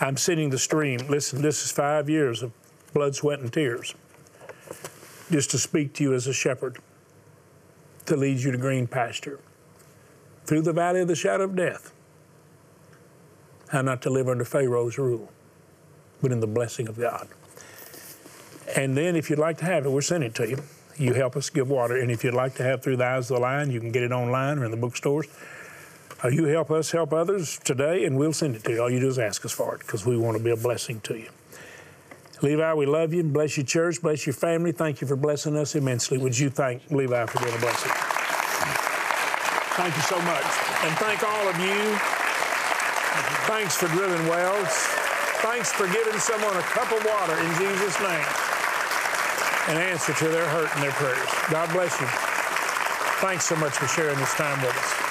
I'm 0.02 0.18
sending 0.18 0.50
the 0.50 0.58
stream. 0.58 0.98
Listen, 1.08 1.44
this 1.44 1.64
is 1.64 1.72
five 1.72 2.10
years 2.10 2.42
of 2.42 2.52
blood, 2.96 3.14
sweat, 3.14 3.42
and 3.42 3.54
tears 3.54 3.94
just 5.30 5.52
to 5.52 5.60
speak 5.60 5.94
to 5.94 6.04
you 6.04 6.16
as 6.16 6.26
a 6.26 6.34
shepherd, 6.34 6.80
to 8.08 8.16
lead 8.16 8.40
you 8.40 8.52
to 8.52 8.58
green 8.58 8.88
pasture, 8.88 9.40
through 10.46 10.62
the 10.62 10.74
valley 10.74 11.02
of 11.02 11.08
the 11.08 11.16
shadow 11.16 11.44
of 11.44 11.56
death, 11.56 11.94
and 13.72 13.86
not 13.86 14.02
to 14.02 14.10
live 14.10 14.28
under 14.28 14.44
Pharaoh's 14.44 14.98
rule, 14.98 15.32
but 16.24 16.32
in 16.32 16.40
the 16.40 16.48
blessing 16.48 16.88
of 16.88 16.98
God. 16.98 17.28
And 18.76 18.98
then, 18.98 19.16
if 19.16 19.30
you'd 19.30 19.38
like 19.38 19.60
to 19.60 19.66
have 19.66 19.86
it, 19.86 19.90
we're 19.90 20.02
sending 20.02 20.32
it 20.32 20.36
to 20.38 20.50
you. 20.50 20.58
You 20.98 21.14
help 21.14 21.36
us 21.36 21.52
give 21.52 21.70
water. 21.70 21.98
And 21.98 22.10
if 22.10 22.24
you'd 22.24 22.34
like 22.34 22.56
to 22.56 22.64
have 22.64 22.82
Through 22.82 22.98
the 22.98 23.06
Eyes 23.06 23.30
of 23.30 23.36
the 23.36 23.42
Lion, 23.42 23.70
you 23.70 23.80
can 23.80 23.92
get 23.92 24.02
it 24.02 24.12
online 24.12 24.58
or 24.58 24.66
in 24.66 24.72
the 24.72 24.78
bookstores. 24.78 25.28
Uh, 26.24 26.30
you 26.30 26.46
help 26.46 26.72
us 26.72 26.92
help 26.92 27.12
others 27.12 27.60
today, 27.66 28.06
and 28.06 28.18
we'll 28.18 28.32
send 28.32 28.56
it 28.56 28.64
to 28.64 28.72
you. 28.72 28.82
All 28.82 28.90
you 28.90 29.02
do 29.02 29.08
is 29.10 29.20
ask 29.20 29.44
us 29.44 29.52
for 29.52 29.76
it 29.76 29.80
because 29.80 30.06
we 30.06 30.16
want 30.16 30.38
to 30.38 30.44
be 30.44 30.52
a 30.52 30.56
blessing 30.56 31.02
to 31.02 31.18
you. 31.18 31.30
Levi, 32.42 32.74
we 32.74 32.86
love 32.86 33.14
you. 33.14 33.24
Bless 33.24 33.58
your 33.58 33.66
church. 33.66 34.02
Bless 34.02 34.26
your 34.26 34.34
family. 34.34 34.72
Thank 34.72 35.02
you 35.02 35.08
for 35.08 35.16
blessing 35.16 35.58
us 35.58 35.76
immensely. 35.76 36.18
Would 36.18 36.38
you 36.38 36.50
thank 36.50 36.90
Levi 36.92 37.26
for 37.26 37.44
being 37.44 37.56
a 37.56 37.60
blessing? 37.60 37.92
Thank 39.76 39.96
you 39.96 40.04
so 40.04 40.20
much. 40.22 40.48
And 40.84 40.96
thank 41.00 41.24
all 41.24 41.48
of 41.48 41.58
you. 41.60 41.98
Thanks 43.48 43.76
for 43.76 43.88
drilling 43.88 44.28
wells. 44.28 44.72
Thanks 45.44 45.72
for 45.74 45.88
giving 45.88 46.20
someone 46.20 46.56
a 46.56 46.62
cup 46.62 46.92
of 46.92 47.04
water 47.04 47.38
in 47.40 47.52
Jesus' 47.60 48.00
name. 48.00 48.28
An 49.68 49.78
answer 49.78 50.14
to 50.14 50.28
their 50.30 50.48
hurt 50.50 50.74
and 50.76 50.84
their 50.84 50.92
prayers. 50.92 51.28
God 51.50 51.70
bless 51.72 52.00
you. 52.00 52.08
Thanks 53.20 53.46
so 53.46 53.56
much 53.56 53.74
for 53.74 53.88
sharing 53.88 54.18
this 54.18 54.34
time 54.34 54.62
with 54.62 54.76
us. 54.76 55.03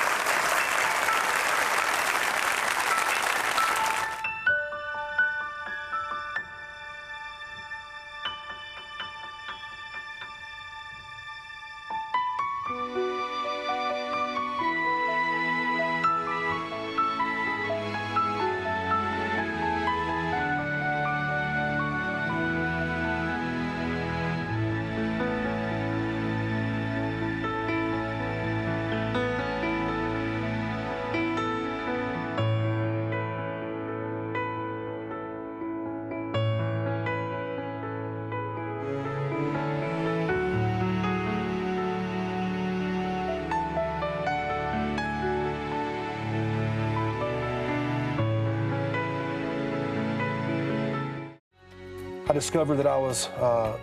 I 52.32 52.34
discovered 52.34 52.76
that 52.76 52.86
I 52.86 52.96
was 52.96 53.28
uh, 53.28 53.76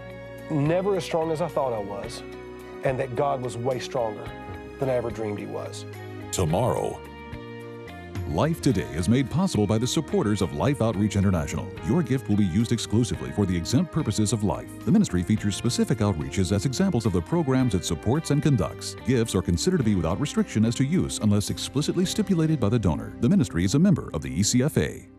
never 0.49 0.95
as 0.95 1.03
strong 1.03 1.29
as 1.29 1.39
I 1.39 1.47
thought 1.47 1.71
I 1.71 1.77
was, 1.77 2.23
and 2.83 2.99
that 2.99 3.15
God 3.15 3.43
was 3.43 3.55
way 3.55 3.77
stronger 3.77 4.27
than 4.79 4.89
I 4.89 4.93
ever 4.93 5.11
dreamed 5.11 5.37
He 5.37 5.45
was. 5.45 5.85
Tomorrow, 6.31 6.99
Life 8.29 8.59
Today 8.59 8.89
is 8.95 9.07
made 9.07 9.29
possible 9.29 9.67
by 9.67 9.77
the 9.77 9.85
supporters 9.85 10.41
of 10.41 10.55
Life 10.55 10.81
Outreach 10.81 11.15
International. 11.15 11.71
Your 11.87 12.01
gift 12.01 12.27
will 12.27 12.37
be 12.37 12.45
used 12.45 12.71
exclusively 12.71 13.29
for 13.33 13.45
the 13.45 13.55
exempt 13.55 13.91
purposes 13.91 14.33
of 14.33 14.43
life. 14.43 14.83
The 14.83 14.91
ministry 14.91 15.21
features 15.21 15.55
specific 15.55 15.99
outreaches 15.99 16.51
as 16.51 16.65
examples 16.65 17.05
of 17.05 17.13
the 17.13 17.21
programs 17.21 17.75
it 17.75 17.85
supports 17.85 18.31
and 18.31 18.41
conducts. 18.41 18.95
Gifts 19.05 19.35
are 19.35 19.43
considered 19.43 19.77
to 19.77 19.83
be 19.83 19.93
without 19.93 20.19
restriction 20.19 20.65
as 20.65 20.73
to 20.73 20.83
use 20.83 21.19
unless 21.19 21.51
explicitly 21.51 22.03
stipulated 22.03 22.59
by 22.59 22.69
the 22.69 22.79
donor. 22.79 23.13
The 23.19 23.29
ministry 23.29 23.63
is 23.63 23.75
a 23.75 23.79
member 23.79 24.09
of 24.11 24.23
the 24.23 24.39
ECFA. 24.39 25.18